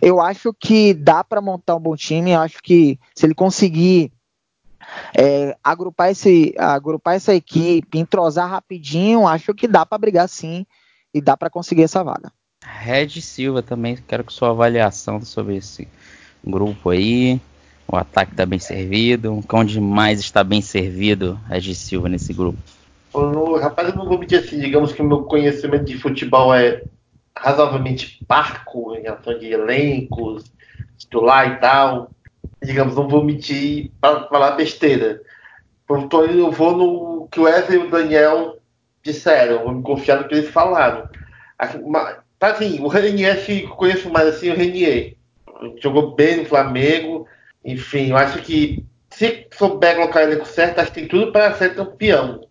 [0.00, 2.34] eu acho que dá para montar um bom time.
[2.34, 4.12] Acho que se ele conseguir
[5.16, 10.66] é, agrupar, esse, agrupar essa equipe, entrosar rapidinho, acho que dá para brigar sim
[11.12, 12.32] e dá para conseguir essa vaga.
[12.62, 15.86] Red Silva também, quero que sua avaliação sobre esse
[16.44, 17.40] grupo aí.
[17.86, 19.44] O ataque está bem servido.
[19.52, 22.58] Onde mais está bem servido Red Silva nesse grupo?
[23.14, 26.82] No, rapaz, eu não vou mentir assim, digamos que o meu conhecimento de futebol é
[27.36, 30.44] razoavelmente parco em relação de elencos,
[30.98, 32.10] titular e tal
[32.64, 35.20] digamos, não vou mentir para falar besteira.
[35.90, 38.58] Então eu vou no que o Wesley e o Daniel
[39.02, 41.08] disseram, vou me confiar no que eles falaram.
[42.38, 45.14] Tá assim, o Renier, que conheço mais assim, o Renier.
[45.80, 47.26] Jogou bem no Flamengo.
[47.64, 51.74] Enfim, eu acho que se souber colocar elenco certo, acho que tem tudo para ser
[51.74, 52.46] campeão.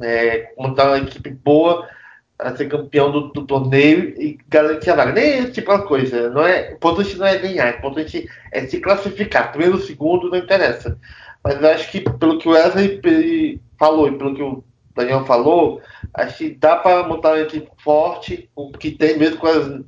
[0.00, 1.88] É, montar uma equipe boa
[2.36, 5.12] para ser campeão do, do, torneio e garantir a vaga.
[5.12, 6.30] Nem esse tipo de coisa.
[6.30, 9.50] Não é, o importante não é ganhar, o importante é se classificar.
[9.50, 10.96] Primeiro, segundo, não interessa.
[11.42, 14.62] Mas eu acho que, pelo que o Wesley falou e pelo que o
[14.94, 15.80] Daniel falou,
[16.14, 19.80] acho que dá para montar uma equipe forte, o que tem mesmo com as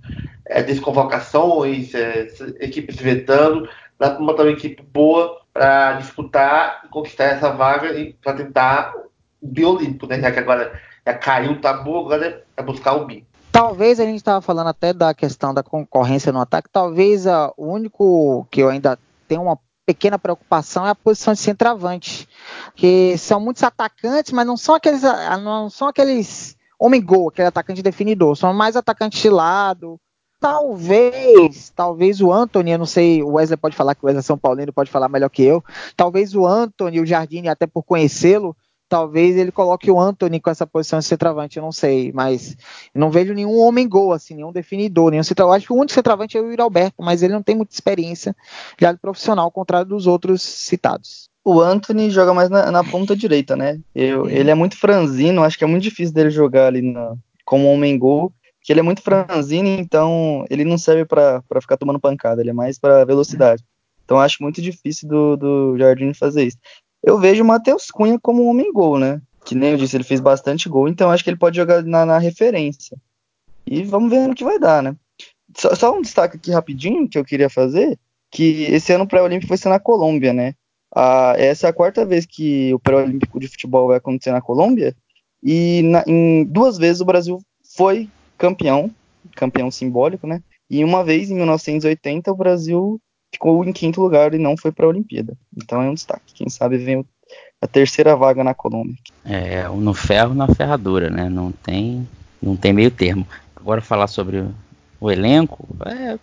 [0.46, 2.28] é, desconvocações, é,
[2.60, 3.68] equipes vetando,
[3.98, 8.94] dá para montar uma equipe boa para disputar e conquistar essa vaga e para tentar
[9.42, 10.20] o né?
[10.20, 13.26] Já que agora já caiu o tabu, agora é buscar o bi.
[13.50, 16.68] Talvez a gente estava falando até da questão da concorrência no ataque.
[16.70, 21.40] Talvez uh, o único que eu ainda tenho uma pequena preocupação é a posição de
[21.40, 22.28] centroavante,
[22.76, 27.48] que são muitos atacantes, mas não são aqueles, ah, não são aqueles homem gol, aquele
[27.48, 29.98] atacante definidor, são mais atacantes de lado.
[30.38, 34.22] Talvez, talvez o Anthony, eu não sei, o Wesley pode falar que o Wesley é
[34.22, 35.62] São Paulino pode falar melhor que eu.
[35.94, 38.56] Talvez o Anthony, o Jardine, até por conhecê-lo,
[38.90, 42.56] talvez ele coloque o Anthony com essa posição de centroavante, eu não sei, mas
[42.92, 45.58] não vejo nenhum homem gol, assim, nenhum definidor, nenhum centroavante.
[45.58, 48.34] Acho que o único centroavante é o Yuri Alberto, mas ele não tem muita experiência
[48.78, 51.30] já de profissional, ao contrário dos outros citados.
[51.44, 53.78] O Anthony joga mais na, na ponta direita, né?
[53.94, 57.14] Eu, ele é muito franzino, acho que é muito difícil dele jogar ali na,
[57.44, 62.00] como homem gol, que ele é muito franzino, então ele não serve para ficar tomando
[62.00, 63.64] pancada, ele é mais para velocidade.
[64.04, 66.58] Então acho muito difícil do, do Jardim fazer isso.
[67.02, 69.20] Eu vejo o Matheus Cunha como um homem gol, né?
[69.44, 72.04] Que nem eu disse, ele fez bastante gol, então acho que ele pode jogar na,
[72.04, 72.96] na referência.
[73.66, 74.94] E vamos ver no que vai dar, né?
[75.56, 77.98] Só, só, um destaque aqui rapidinho que eu queria fazer,
[78.30, 80.54] que esse ano o pré-olímpico vai ser na Colômbia, né?
[80.94, 84.94] Ah, essa é a quarta vez que o pré-olímpico de futebol vai acontecer na Colômbia,
[85.42, 87.40] e na, em duas vezes o Brasil
[87.76, 88.90] foi campeão,
[89.34, 90.42] campeão simbólico, né?
[90.68, 93.00] E uma vez, em 1980, o Brasil
[93.32, 95.36] ficou em quinto lugar e não foi para a Olimpíada.
[95.56, 96.34] Então é um destaque.
[96.34, 97.04] Quem sabe vem
[97.60, 98.96] a terceira vaga na Colômbia.
[99.24, 101.28] É, no ferro, na ferradura, né?
[101.28, 102.08] Não tem,
[102.42, 103.26] não tem meio termo.
[103.54, 104.44] Agora falar sobre
[104.98, 106.18] o elenco, é,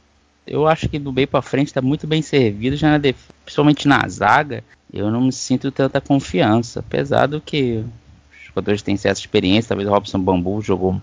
[0.46, 3.18] eu acho que do meio para frente está muito bem servido, já na def...
[3.44, 4.64] principalmente na zaga.
[4.92, 7.84] Eu não me sinto tanta confiança, apesar do que
[8.32, 11.00] os jogadores têm certa experiência, talvez o Robson Bambu jogou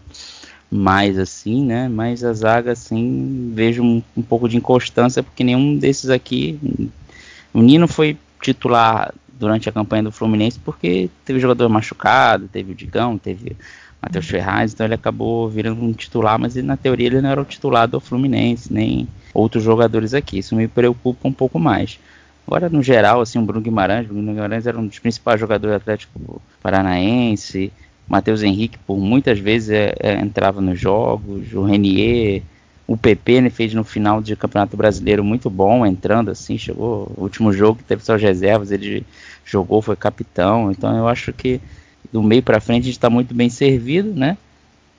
[0.74, 1.88] mais assim, né?
[1.88, 6.58] Mas a zaga, assim, vejo um, um, pouco de inconstância, porque nenhum desses aqui.
[7.52, 12.74] O Nino foi titular durante a campanha do Fluminense porque teve jogador machucado, teve o
[12.74, 13.56] Digão, teve
[14.02, 17.40] Matheus Ferraz, então ele acabou virando um titular, mas ele, na teoria ele não era
[17.40, 20.38] o titular do Fluminense, nem outros jogadores aqui.
[20.38, 22.00] Isso me preocupa um pouco mais.
[22.46, 25.72] Agora, no geral, assim, o Bruno Guimarães, o Bruno Guimarães era um dos principais jogadores
[25.72, 27.72] do Atlético Paranaense,
[28.06, 32.42] Matheus Henrique, por muitas vezes, é, é, entrava nos jogos, o Renier,
[32.86, 37.10] o PP né, fez no final de Campeonato Brasileiro muito bom, entrando assim, chegou.
[37.16, 39.06] O último jogo que teve suas reservas, ele
[39.44, 40.70] jogou, foi capitão.
[40.70, 41.60] Então eu acho que
[42.12, 44.36] do meio para frente a gente está muito bem servido, né?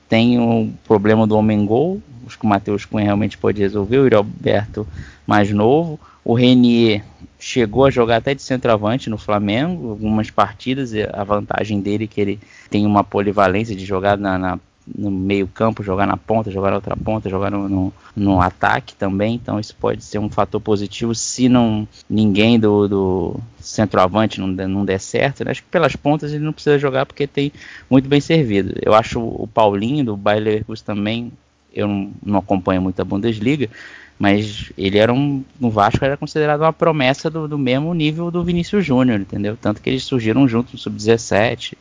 [0.09, 4.17] Tem o problema do homem gol, acho que o Matheus Cunha realmente pode resolver, o
[4.17, 4.87] Alberto
[5.25, 5.99] mais novo.
[6.23, 7.03] O Renier
[7.39, 12.19] chegou a jogar até de centroavante no Flamengo, algumas partidas, a vantagem dele é que
[12.19, 16.69] ele tem uma polivalência de jogar na, na no meio campo, jogar na ponta, jogar
[16.69, 20.61] na outra ponta, jogar no, no, no, ataque também, então isso pode ser um fator
[20.61, 25.51] positivo se não ninguém do, do centroavante não, não der certo, né?
[25.51, 27.51] acho que pelas pontas ele não precisa jogar porque tem
[27.89, 28.73] muito bem servido.
[28.81, 31.31] Eu acho o Paulinho do Bayer Leverkusen também,
[31.75, 31.87] eu
[32.23, 33.69] não, acompanho muito a Bundesliga,
[34.17, 35.43] mas ele era um.
[35.59, 39.57] No Vasco era considerado uma promessa do, do mesmo nível do Vinícius Júnior, entendeu?
[39.61, 41.73] Tanto que eles surgiram juntos no Sub-17.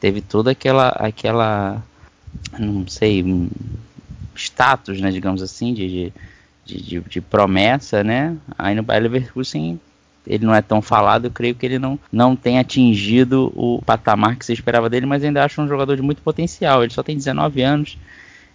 [0.00, 0.88] Teve toda aquela.
[0.88, 1.82] aquela.
[2.58, 3.22] não sei.
[4.34, 6.12] Status, né, digamos assim, de,
[6.64, 8.36] de, de, de promessa, né?
[8.58, 9.80] Aí no Bayer Leverkusen
[10.26, 14.36] ele não é tão falado, eu creio que ele não, não tem atingido o patamar
[14.36, 16.82] que você esperava dele, mas ainda acho um jogador de muito potencial.
[16.82, 17.96] Ele só tem 19 anos,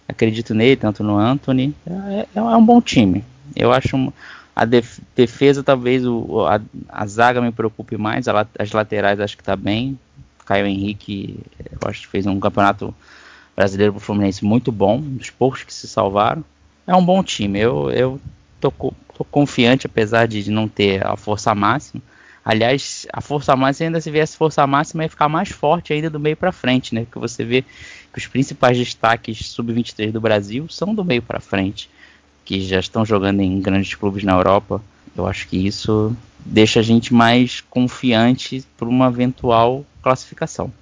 [0.08, 1.74] acredito nele, tanto no Anthony.
[1.86, 3.24] É, é um bom time.
[3.54, 4.12] Eu acho um,
[4.54, 9.36] a def, defesa, talvez o, a, a, zaga me preocupe mais, a, as laterais acho
[9.36, 9.98] que está bem.
[10.44, 11.38] Caio Henrique,
[11.70, 12.94] eu acho que fez um campeonato
[13.54, 16.44] brasileiro para o Fluminense muito bom, dos poucos que se salvaram.
[16.86, 17.58] É um bom time.
[17.58, 18.20] Eu, eu
[18.60, 22.02] tô, tô confiante, apesar de não ter a força máxima.
[22.44, 26.18] Aliás, a força máxima, ainda se viesse força máxima, ia ficar mais forte ainda do
[26.18, 27.04] meio para frente, né?
[27.04, 27.62] Porque você vê
[28.12, 31.88] que os principais destaques sub-23 do Brasil são do meio para frente,
[32.44, 34.82] que já estão jogando em grandes clubes na Europa.
[35.16, 40.72] Eu acho que isso deixa a gente mais confiante para uma eventual classificação.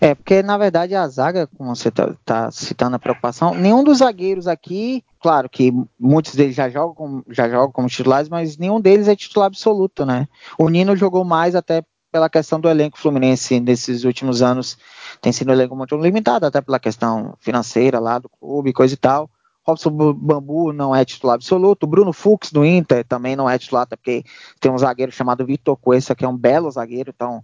[0.00, 3.98] É, porque na verdade a zaga, como você está tá citando a preocupação, nenhum dos
[3.98, 9.08] zagueiros aqui, claro que muitos deles já jogam, já jogam como titulares, mas nenhum deles
[9.08, 10.28] é titular absoluto, né?
[10.58, 14.76] O Nino jogou mais até pela questão do elenco fluminense nesses últimos anos,
[15.20, 18.96] tem sido um elenco muito limitado, até pela questão financeira lá do clube, coisa e
[18.96, 19.30] tal.
[19.70, 21.86] Robson Bambu não é titular absoluto.
[21.86, 24.24] Bruno Fux do Inter também não é titular, até porque
[24.60, 27.42] tem um zagueiro chamado Vitor Cuesta, que é um belo zagueiro, então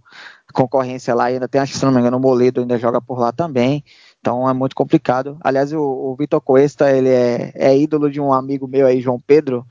[0.53, 3.19] concorrência lá ainda tem, acho que se não me engano, o Moledo ainda joga por
[3.19, 3.83] lá também.
[4.19, 5.37] Então é muito complicado.
[5.41, 9.19] Aliás, o, o Vitor Cuesta, ele é, é ídolo de um amigo meu aí, João
[9.19, 9.65] Pedro,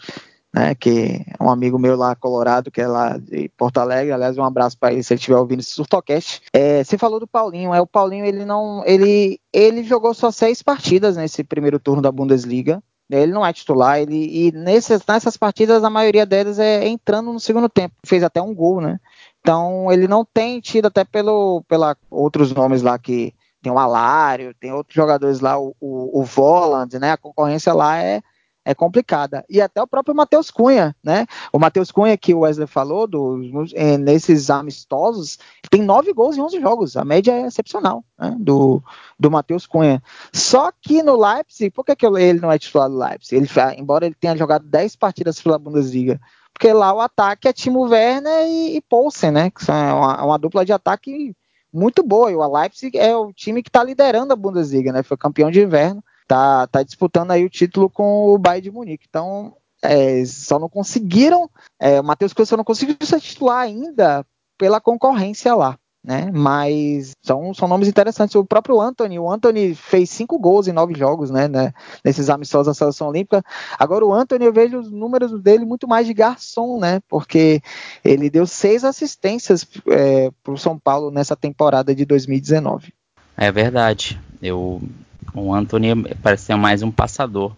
[0.56, 4.38] né, que é um amigo meu lá, Colorado, que é lá de Porto Alegre, aliás,
[4.38, 6.40] um abraço para ele se ele estiver ouvindo esse Surtocast.
[6.50, 10.62] É, você falou do Paulinho, é o Paulinho, ele não, ele, ele jogou só seis
[10.62, 15.84] partidas nesse primeiro turno da Bundesliga, ele não é titular, ele, e nesses, nessas partidas
[15.84, 18.98] a maioria delas é entrando no segundo tempo, fez até um gol, né,
[19.40, 24.54] então ele não tem tido até pelo, pela outros nomes lá que tem o Alário,
[24.58, 28.22] tem outros jogadores lá, o, o, o Voland, né, a concorrência lá é
[28.66, 29.44] é complicada.
[29.48, 31.24] E até o próprio Matheus Cunha, né?
[31.52, 35.38] O Matheus Cunha, que o Wesley falou, dos, é, nesses amistosos,
[35.70, 36.96] tem nove gols em 11 jogos.
[36.96, 38.34] A média é excepcional né?
[38.40, 38.82] do,
[39.16, 40.02] do Matheus Cunha.
[40.32, 43.36] Só que no Leipzig, por que, que ele não é titular do Leipzig?
[43.36, 43.48] Ele,
[43.78, 46.20] embora ele tenha jogado 10 partidas pela Bundesliga,
[46.52, 49.48] porque lá o ataque é Timo Werner e, e Poulsen, né?
[49.48, 51.36] Que são uma, uma dupla de ataque
[51.72, 52.32] muito boa.
[52.32, 55.04] E o Leipzig é o time que está liderando a Bundesliga, né?
[55.04, 59.06] Foi campeão de inverno, tá, tá disputando aí o título com o Bayern de Munique.
[59.08, 61.50] Então, é, só não conseguiram,
[61.80, 64.24] é, o Matheus Coelho só não conseguiu se titular ainda
[64.58, 66.30] pela concorrência lá né?
[66.32, 68.36] Mas são, são nomes interessantes.
[68.36, 71.48] O próprio Anthony, o Anthony fez cinco gols em nove jogos, né?
[71.48, 71.74] né
[72.04, 73.42] nesses amistosos da seleção olímpica.
[73.76, 77.00] Agora o Anthony eu vejo os números dele muito mais de garçom, né?
[77.08, 77.60] Porque
[78.04, 82.94] ele deu seis assistências é, para o São Paulo nessa temporada de 2019.
[83.36, 84.20] É verdade.
[84.40, 84.80] Eu,
[85.36, 85.88] o Anthony
[86.22, 87.52] parece ser mais um passador.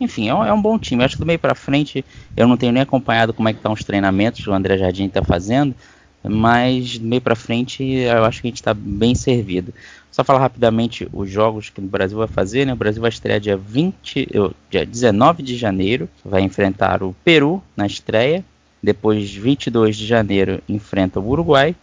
[0.00, 1.02] Enfim, é um, é um bom time.
[1.02, 2.04] Eu acho que do meio para frente,
[2.36, 5.06] eu não tenho nem acompanhado como é que estão os treinamentos que o André Jardim
[5.06, 5.74] está fazendo,
[6.22, 9.72] mas meio para frente eu acho que a gente está bem servido.
[10.10, 12.72] Só falar rapidamente os jogos que o Brasil vai fazer, né?
[12.72, 14.28] O Brasil vai estrear dia 20,
[14.70, 18.44] dia 19 de janeiro, vai enfrentar o Peru na estreia,
[18.82, 21.74] depois 22 de janeiro enfrenta o Uruguai,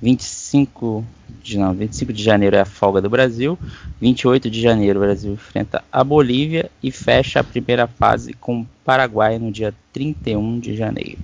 [0.00, 1.04] 25
[1.42, 3.58] de, não, 25 de janeiro é a folga do Brasil,
[4.00, 8.66] 28 de janeiro o Brasil enfrenta a Bolívia e fecha a primeira fase com o
[8.84, 11.18] Paraguai no dia 31 de janeiro.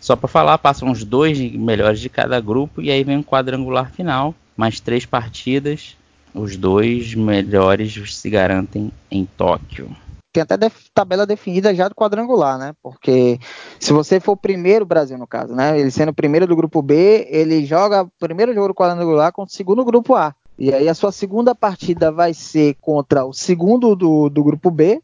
[0.00, 3.92] Só para falar, passam os dois melhores de cada grupo e aí vem um quadrangular
[3.92, 5.96] final, mais três partidas.
[6.34, 9.94] Os dois melhores se garantem em Tóquio.
[10.32, 12.72] Tem até def tabela definida já do quadrangular, né?
[12.82, 13.38] Porque
[13.80, 15.78] se você for o primeiro Brasil, no caso, né?
[15.78, 19.52] Ele sendo o primeiro do grupo B, ele joga o primeiro jogo do quadrangular contra
[19.52, 20.34] o segundo grupo A.
[20.58, 25.02] E aí a sua segunda partida vai ser contra o segundo do, do grupo B.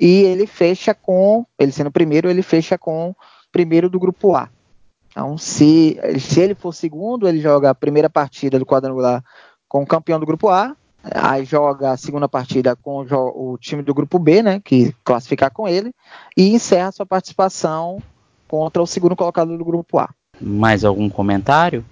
[0.00, 3.14] E ele fecha com, ele sendo o primeiro, ele fecha com
[3.50, 4.48] primeiro do grupo A.
[5.10, 9.22] Então, se, se ele for segundo, ele joga a primeira partida do quadrangular
[9.68, 13.82] com o campeão do grupo A, aí joga a segunda partida com o, o time
[13.82, 15.92] do grupo B, né, que classificar com ele,
[16.36, 18.02] e encerra sua participação
[18.46, 20.10] contra o segundo colocado do grupo A.
[20.40, 21.84] Mais algum comentário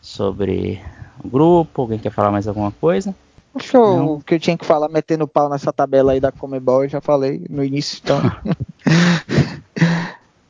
[0.00, 0.80] sobre
[1.22, 1.82] o grupo?
[1.82, 3.14] Alguém quer falar mais alguma coisa?
[3.60, 6.88] Show, o que eu tinha que falar metendo pau nessa tabela aí da Comebol, eu
[6.88, 8.20] já falei no início, então.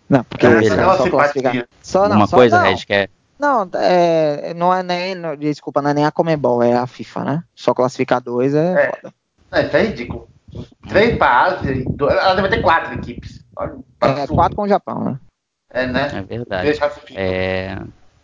[0.08, 1.68] Não, porque é, só, só classificar.
[1.82, 3.08] Só, não, Uma só, coisa, Red, que é.
[3.38, 5.14] Não, é, não é nem.
[5.14, 7.44] Não, desculpa, não é nem a Comebol, é a FIFA, né?
[7.54, 8.90] Só classificar dois é, é.
[8.90, 9.14] foda.
[9.52, 10.28] É, isso é ridículo.
[10.88, 13.44] Três para Ásia, ela deve ter quatro equipes.
[14.00, 15.18] é, quatro com o Japão, né?
[15.70, 16.10] É, né?
[16.14, 16.78] É verdade.
[17.16, 17.78] É,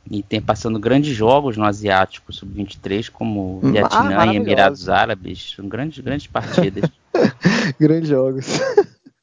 [0.08, 5.54] e tem passando grandes jogos no Asiático Sub-23, como hum, Vietnã ah, e Emirados Árabes.
[5.56, 6.88] São grandes, grandes partidas.
[7.80, 8.60] grandes jogos.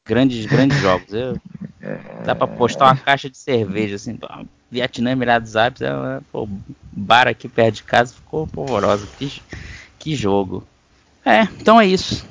[0.05, 1.13] Grandes, grandes jogos.
[1.13, 1.39] Eu,
[2.25, 4.17] Dá pra postar uma caixa de cerveja, assim,
[4.70, 6.47] Vietnã, Emirados Árabes, é, pô,
[6.91, 9.07] bar aqui perto de casa ficou polvorosa.
[9.18, 9.41] Que,
[9.97, 10.63] que jogo.
[11.26, 12.26] É, então é isso.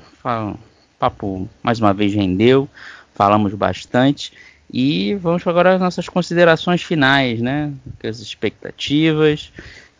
[0.98, 2.68] papo mais uma vez rendeu,
[3.14, 4.32] falamos bastante.
[4.72, 7.72] E vamos agora às nossas considerações finais, né?
[8.02, 9.52] As expectativas.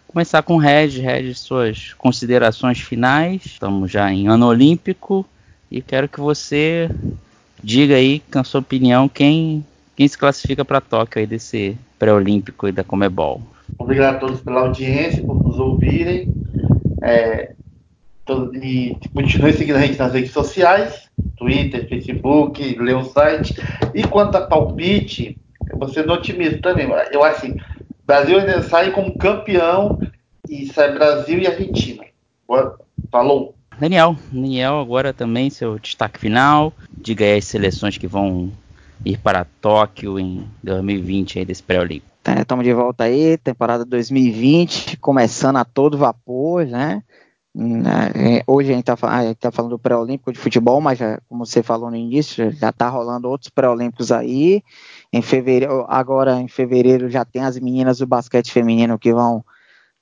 [0.08, 3.46] Começar com o Reg, Reg, suas considerações finais.
[3.46, 5.26] Estamos já em ano olímpico
[5.70, 6.90] e quero que você
[7.62, 9.64] diga aí, com a sua opinião, quem,
[9.94, 13.42] quem se classifica para Tóquio aí desse pré-olímpico e da Comebol.
[13.78, 16.32] Obrigado a todos pela audiência, por nos ouvirem.
[17.02, 17.52] É,
[18.62, 23.54] e continue seguindo a gente nas redes sociais, Twitter, Facebook, ler o site.
[23.94, 25.38] E quanto a palpite,
[25.74, 26.88] vou sendo otimista também.
[27.12, 27.56] Eu acho assim,
[28.06, 29.98] Brasil ainda sai como campeão
[30.48, 32.04] e sai Brasil e Argentina.
[33.10, 33.54] Falou!
[33.78, 36.72] Daniel, Daniel, agora também seu destaque final.
[36.96, 38.50] Diga aí as seleções que vão
[39.04, 42.16] ir para Tóquio em 2020 aí desse pré-olímpico.
[42.40, 47.02] Estamos de volta aí, temporada 2020, começando a todo vapor, né?
[48.14, 48.96] É, hoje a gente está
[49.34, 52.88] tá falando do pré-olímpico de futebol, mas já, como você falou no início, já está
[52.88, 54.62] rolando outros pré-olímpicos aí.
[55.10, 59.42] Em fevereiro, agora em fevereiro já tem as meninas do basquete feminino que vão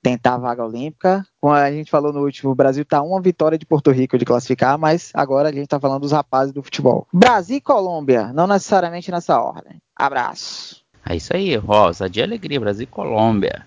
[0.05, 1.25] tentar a vaga olímpica.
[1.41, 4.25] Como a gente falou no último, o Brasil está uma vitória de Porto Rico de
[4.25, 7.07] classificar, mas agora a gente está falando dos rapazes do futebol.
[7.11, 9.81] Brasil e Colômbia, não necessariamente nessa ordem.
[9.95, 10.85] Abraço.
[11.09, 13.65] É isso aí, Rosa, de alegria, Brasil e Colômbia.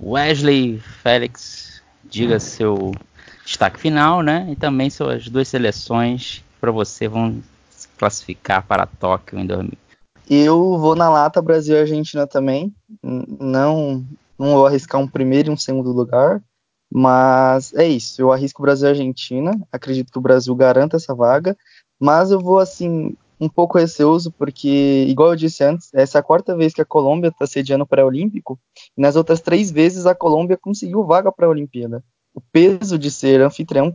[0.00, 2.92] Wesley Félix, diga seu
[3.44, 4.46] destaque final, né?
[4.48, 9.72] E também suas duas seleções para você vão se classificar para Tóquio em 2000.
[10.30, 12.72] Eu vou na lata Brasil e Argentina também.
[13.02, 14.04] Não
[14.40, 16.42] não vou arriscar um primeiro e um segundo lugar,
[16.90, 18.20] mas é isso.
[18.22, 19.52] Eu arrisco Brasil e Argentina.
[19.70, 21.54] Acredito que o Brasil garanta essa vaga,
[22.00, 26.22] mas eu vou assim um pouco receoso porque, igual eu disse antes, essa é a
[26.22, 28.58] quarta vez que a Colômbia está sediando o pré-olímpico.
[28.96, 32.02] E nas outras três vezes a Colômbia conseguiu vaga para a Olimpíada.
[32.34, 33.94] O peso de ser anfitrião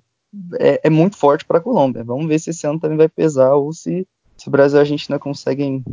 [0.60, 2.04] é, é muito forte para a Colômbia.
[2.04, 4.82] Vamos ver se esse ano também vai pesar ou se, se o Brasil e a
[4.82, 5.84] Argentina conseguem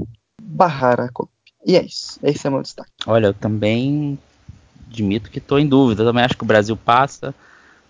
[0.42, 1.32] barrar a Colômbia.
[1.64, 2.18] E é isso.
[2.22, 2.90] Esse é o meu destaque.
[3.06, 4.18] Olha, eu também
[4.92, 6.04] admito que estou em dúvida.
[6.04, 7.34] Também acho que o Brasil passa.